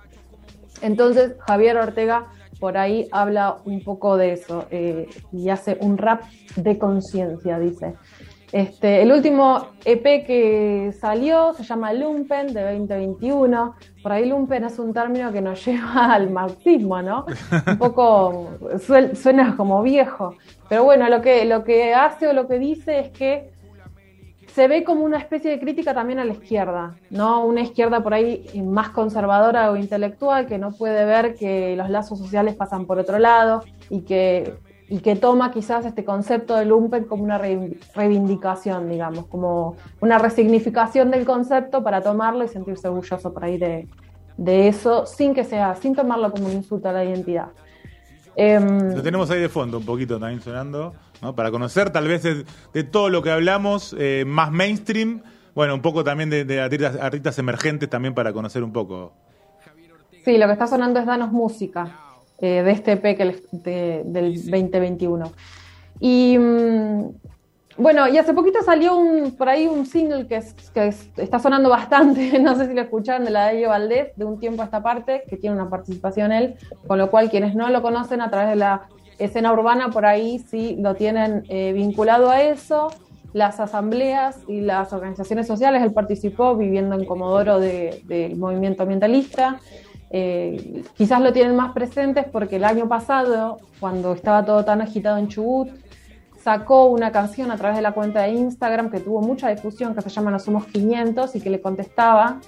Entonces, 0.80 1.34
Javier 1.46 1.76
Ortega 1.76 2.26
por 2.62 2.78
ahí 2.78 3.08
habla 3.10 3.56
un 3.64 3.82
poco 3.82 4.16
de 4.16 4.34
eso 4.34 4.66
eh, 4.70 5.08
y 5.32 5.48
hace 5.48 5.76
un 5.80 5.98
rap 5.98 6.22
de 6.54 6.78
conciencia, 6.78 7.58
dice. 7.58 7.96
Este, 8.52 9.00
el 9.00 9.10
último 9.10 9.68
EP 9.82 10.26
que 10.26 10.94
salió 11.00 11.54
se 11.54 11.64
llama 11.64 11.94
Lumpen 11.94 12.52
de 12.52 12.62
2021. 12.74 13.74
Por 14.02 14.12
ahí 14.12 14.26
Lumpen 14.28 14.64
es 14.64 14.78
un 14.78 14.92
término 14.92 15.32
que 15.32 15.40
nos 15.40 15.64
lleva 15.66 16.12
al 16.12 16.30
marxismo, 16.30 17.00
¿no? 17.00 17.24
Un 17.66 17.78
poco 17.78 18.50
suena 19.14 19.56
como 19.56 19.82
viejo. 19.82 20.36
Pero 20.68 20.84
bueno, 20.84 21.08
lo 21.08 21.22
que, 21.22 21.46
lo 21.46 21.64
que 21.64 21.94
hace 21.94 22.28
o 22.28 22.34
lo 22.34 22.46
que 22.46 22.58
dice 22.58 23.00
es 23.00 23.08
que 23.10 23.52
se 24.48 24.68
ve 24.68 24.84
como 24.84 25.04
una 25.04 25.16
especie 25.16 25.50
de 25.50 25.58
crítica 25.58 25.94
también 25.94 26.18
a 26.18 26.26
la 26.26 26.32
izquierda, 26.32 26.94
¿no? 27.08 27.46
Una 27.46 27.62
izquierda 27.62 28.02
por 28.02 28.12
ahí 28.12 28.44
más 28.62 28.90
conservadora 28.90 29.70
o 29.70 29.76
intelectual 29.76 30.46
que 30.46 30.58
no 30.58 30.72
puede 30.72 31.06
ver 31.06 31.36
que 31.36 31.74
los 31.74 31.88
lazos 31.88 32.18
sociales 32.18 32.54
pasan 32.54 32.84
por 32.84 32.98
otro 32.98 33.18
lado 33.18 33.62
y 33.88 34.02
que 34.02 34.52
y 34.92 34.98
que 34.98 35.16
toma 35.16 35.50
quizás 35.50 35.86
este 35.86 36.04
concepto 36.04 36.54
de 36.54 36.66
lumpen 36.66 37.04
como 37.04 37.24
una 37.24 37.38
reivindicación, 37.38 38.90
digamos, 38.90 39.24
como 39.24 39.74
una 40.02 40.18
resignificación 40.18 41.10
del 41.10 41.24
concepto 41.24 41.82
para 41.82 42.02
tomarlo 42.02 42.44
y 42.44 42.48
sentirse 42.48 42.88
orgulloso 42.88 43.32
por 43.32 43.42
ahí 43.42 43.56
de, 43.56 43.88
eso, 44.68 45.06
sin 45.06 45.32
que 45.32 45.44
sea, 45.44 45.74
sin 45.76 45.94
tomarlo 45.94 46.30
como 46.30 46.44
un 46.44 46.52
insulto 46.52 46.90
a 46.90 46.92
la 46.92 47.06
identidad. 47.06 47.46
Em, 48.36 48.94
lo 48.94 49.02
tenemos 49.02 49.30
ahí 49.30 49.40
de 49.40 49.48
fondo, 49.48 49.78
un 49.78 49.86
poquito 49.86 50.20
también 50.20 50.42
sonando, 50.42 50.92
¿no? 51.22 51.34
para 51.34 51.50
conocer 51.50 51.88
tal 51.88 52.06
vez 52.06 52.22
de, 52.22 52.84
todo 52.84 53.08
lo 53.08 53.22
que 53.22 53.30
hablamos, 53.30 53.96
eh, 53.98 54.24
más 54.26 54.52
mainstream, 54.52 55.22
bueno, 55.54 55.74
un 55.74 55.80
poco 55.80 56.04
también 56.04 56.28
de, 56.28 56.44
de 56.44 56.60
artistas 56.60 57.38
emergentes 57.38 57.88
también 57.88 58.12
para 58.12 58.34
conocer 58.34 58.62
un 58.62 58.74
poco. 58.74 59.14
Sí, 60.22 60.36
lo 60.36 60.44
que 60.48 60.52
está 60.52 60.66
sonando 60.66 61.00
es 61.00 61.06
Danos 61.06 61.32
Música. 61.32 62.11
Eh, 62.44 62.64
de 62.64 62.72
este 62.72 62.92
EP 62.92 63.16
que 63.16 63.24
del 64.04 64.34
2021. 64.34 65.30
Y 66.00 66.36
mm, 66.36 67.10
bueno, 67.76 68.08
y 68.08 68.18
hace 68.18 68.34
poquito 68.34 68.60
salió 68.64 68.96
un, 68.96 69.30
por 69.36 69.48
ahí 69.48 69.68
un 69.68 69.86
single 69.86 70.26
que, 70.26 70.42
que 70.74 70.92
está 71.18 71.38
sonando 71.38 71.68
bastante, 71.68 72.36
no 72.40 72.56
sé 72.56 72.66
si 72.66 72.74
lo 72.74 72.80
escucharon, 72.80 73.24
de 73.24 73.30
la 73.30 73.46
de 73.46 73.52
Elio 73.52 73.68
Valdés, 73.68 74.08
de 74.16 74.24
un 74.24 74.40
tiempo 74.40 74.62
a 74.62 74.64
esta 74.64 74.82
parte, 74.82 75.22
que 75.28 75.36
tiene 75.36 75.54
una 75.54 75.70
participación 75.70 76.32
él, 76.32 76.56
con 76.88 76.98
lo 76.98 77.12
cual 77.12 77.30
quienes 77.30 77.54
no 77.54 77.70
lo 77.70 77.80
conocen 77.80 78.20
a 78.20 78.28
través 78.28 78.48
de 78.48 78.56
la 78.56 78.88
escena 79.20 79.52
urbana, 79.52 79.90
por 79.90 80.04
ahí 80.04 80.40
sí 80.40 80.74
lo 80.80 80.96
tienen 80.96 81.44
eh, 81.48 81.72
vinculado 81.72 82.28
a 82.28 82.42
eso. 82.42 82.88
Las 83.32 83.60
asambleas 83.60 84.40
y 84.48 84.62
las 84.62 84.92
organizaciones 84.92 85.46
sociales, 85.46 85.80
él 85.80 85.92
participó 85.92 86.56
viviendo 86.56 86.96
en 86.96 87.06
Comodoro 87.06 87.60
del 87.60 88.36
movimiento 88.36 88.82
ambientalista. 88.82 89.60
Eh, 90.14 90.84
quizás 90.94 91.22
lo 91.22 91.32
tienen 91.32 91.56
más 91.56 91.72
presentes 91.72 92.26
porque 92.30 92.56
el 92.56 92.64
año 92.64 92.86
pasado, 92.86 93.58
cuando 93.80 94.12
estaba 94.12 94.44
todo 94.44 94.62
tan 94.62 94.82
agitado 94.82 95.16
en 95.16 95.28
Chubut, 95.28 95.70
sacó 96.42 96.86
una 96.86 97.10
canción 97.12 97.50
a 97.50 97.56
través 97.56 97.76
de 97.76 97.82
la 97.82 97.92
cuenta 97.92 98.22
de 98.22 98.32
Instagram 98.32 98.90
que 98.90 99.00
tuvo 99.00 99.22
mucha 99.22 99.48
difusión, 99.48 99.94
que 99.94 100.02
se 100.02 100.10
llama 100.10 100.30
Nos 100.30 100.42
Somos 100.42 100.66
500, 100.66 101.34
y 101.36 101.40
que 101.40 101.48
le 101.48 101.62
contestaba 101.62 102.40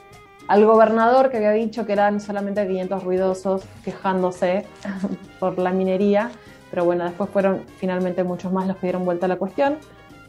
al 0.46 0.66
gobernador 0.66 1.30
que 1.30 1.38
había 1.38 1.52
dicho 1.52 1.86
que 1.86 1.94
eran 1.94 2.20
solamente 2.20 2.66
500 2.66 3.02
ruidosos 3.02 3.62
quejándose 3.82 4.66
por 5.40 5.58
la 5.58 5.72
minería, 5.72 6.30
pero 6.70 6.84
bueno, 6.84 7.04
después 7.04 7.30
fueron 7.30 7.62
finalmente 7.78 8.24
muchos 8.24 8.52
más 8.52 8.66
los 8.66 8.76
que 8.76 8.88
dieron 8.88 9.06
vuelta 9.06 9.24
a 9.24 9.28
la 9.30 9.36
cuestión. 9.36 9.78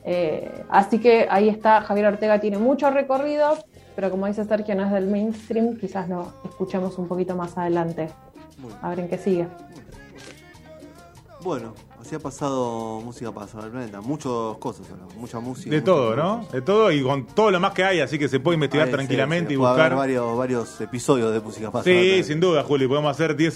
Eh, 0.05 0.63
así 0.69 0.99
que 0.99 1.27
ahí 1.29 1.49
está, 1.49 1.81
Javier 1.81 2.05
Ortega 2.05 2.39
tiene 2.39 2.59
mucho 2.59 2.91
recorrido, 2.91 3.57
pero 3.95 4.11
como 4.11 4.27
dice 4.27 4.43
Sergio, 4.45 4.75
no 4.75 4.85
es 4.85 4.91
del 4.91 5.07
mainstream, 5.07 5.77
quizás 5.77 6.09
lo 6.09 6.33
escuchemos 6.43 6.97
un 6.97 7.07
poquito 7.07 7.35
más 7.35 7.57
adelante. 7.57 8.09
A 8.81 8.89
ver 8.89 8.99
en 8.99 9.09
qué 9.09 9.17
sigue. 9.17 9.47
Bueno, 11.41 11.73
así 12.05 12.15
ha 12.15 12.19
pasado 12.19 13.01
música 13.01 13.31
para 13.31 13.47
el 13.65 13.71
planeta. 13.71 13.99
Muchas 13.99 14.31
cosas, 14.59 14.85
mucha 15.17 15.39
música. 15.39 15.71
De 15.71 15.81
todo, 15.81 16.15
¿no? 16.15 16.47
De 16.51 16.61
todo 16.61 16.91
y 16.91 17.01
con 17.01 17.25
todo 17.25 17.49
lo 17.49 17.59
más 17.59 17.73
que 17.73 17.83
hay, 17.83 17.99
así 17.99 18.19
que 18.19 18.27
se 18.27 18.39
puede 18.39 18.55
investigar 18.55 18.89
tranquilamente 18.89 19.53
y 19.53 19.57
buscar. 19.57 19.95
varios, 19.95 20.37
varios 20.37 20.79
episodios 20.81 21.33
de 21.33 21.39
música 21.39 21.71
para 21.71 21.83
Sí, 21.83 22.23
sin 22.23 22.39
duda, 22.39 22.63
Juli. 22.63 22.87
Podemos 22.87 23.09
hacer 23.09 23.35
10. 23.35 23.55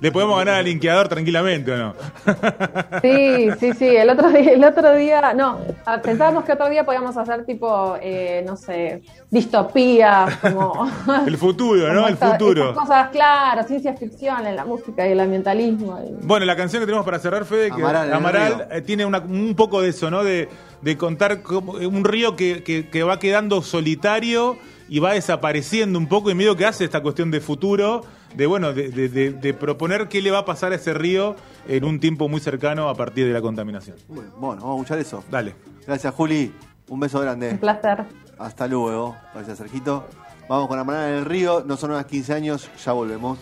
Le 0.00 0.12
podemos 0.12 0.38
ganar 0.38 0.54
al 0.54 0.64
linkeador 0.64 1.08
tranquilamente, 1.08 1.72
¿o 1.72 1.76
no? 1.76 1.94
Sí, 3.02 3.48
sí, 3.58 3.72
sí. 3.72 3.88
El 3.88 4.10
otro 4.10 4.30
día, 4.30 4.52
el 4.52 4.64
otro 4.64 4.94
día 4.94 5.34
no, 5.34 5.58
pensábamos 6.02 6.44
que 6.44 6.52
otro 6.52 6.68
día 6.68 6.84
podíamos 6.84 7.16
hacer 7.16 7.44
tipo, 7.44 7.96
eh, 8.00 8.44
no 8.46 8.56
sé, 8.56 9.02
distopía, 9.30 10.38
como. 10.40 10.88
el 11.26 11.36
futuro, 11.36 11.92
¿no? 11.92 12.06
el 12.06 12.16
futuro. 12.16 12.74
cosas, 12.74 13.08
claras, 13.10 13.66
ciencia 13.66 13.94
ficción 13.94 14.46
en 14.46 14.56
la 14.56 14.64
música 14.64 15.06
y 15.06 15.12
el 15.12 15.20
ambientalismo. 15.20 15.98
Bueno, 16.22 16.46
la 16.46 16.56
canción 16.56 16.80
que 16.80 16.86
tenemos 16.86 17.04
para 17.04 17.18
cerrar, 17.18 17.44
Fede, 17.44 17.70
que 17.70 17.87
Amaral, 17.96 18.68
eh, 18.70 18.80
tiene 18.82 19.04
un 19.04 19.54
poco 19.56 19.80
de 19.82 19.90
eso, 19.90 20.10
¿no? 20.10 20.22
De, 20.24 20.48
contar 20.96 21.42
un 21.50 22.04
río 22.04 22.36
que, 22.36 23.04
va 23.06 23.18
quedando 23.18 23.62
solitario 23.62 24.58
y 24.88 25.00
va 25.00 25.12
desapareciendo 25.12 25.98
un 25.98 26.08
poco 26.08 26.30
y 26.30 26.34
medio 26.34 26.56
que 26.56 26.64
hace 26.64 26.84
esta 26.84 27.02
cuestión 27.02 27.30
de 27.30 27.40
futuro, 27.40 28.02
de 28.34 28.46
bueno, 28.46 28.72
de, 28.72 29.56
proponer 29.58 30.08
qué 30.08 30.22
le 30.22 30.30
va 30.30 30.38
a 30.38 30.44
pasar 30.44 30.72
a 30.72 30.76
ese 30.76 30.94
río 30.94 31.36
en 31.66 31.84
un 31.84 32.00
tiempo 32.00 32.28
muy 32.28 32.40
cercano 32.40 32.88
a 32.88 32.94
partir 32.94 33.26
de 33.26 33.32
la 33.32 33.40
contaminación. 33.40 33.96
Bueno, 34.08 34.30
vamos 34.38 34.64
a 34.64 34.74
escuchar 34.74 34.98
eso. 34.98 35.24
Dale. 35.30 35.54
Gracias, 35.86 36.14
Juli. 36.14 36.52
Un 36.88 37.00
beso 37.00 37.20
grande. 37.20 37.50
Un 37.50 37.58
placer. 37.58 38.04
Hasta 38.38 38.66
luego. 38.66 39.16
Gracias, 39.34 39.58
Sergito. 39.58 40.06
Vamos 40.48 40.68
con 40.68 40.78
Amaral 40.78 41.10
en 41.10 41.18
el 41.18 41.24
río. 41.26 41.62
No 41.66 41.76
son 41.76 41.90
unas 41.90 42.06
15 42.06 42.32
años, 42.32 42.70
ya 42.82 42.92
volvemos. 42.92 43.38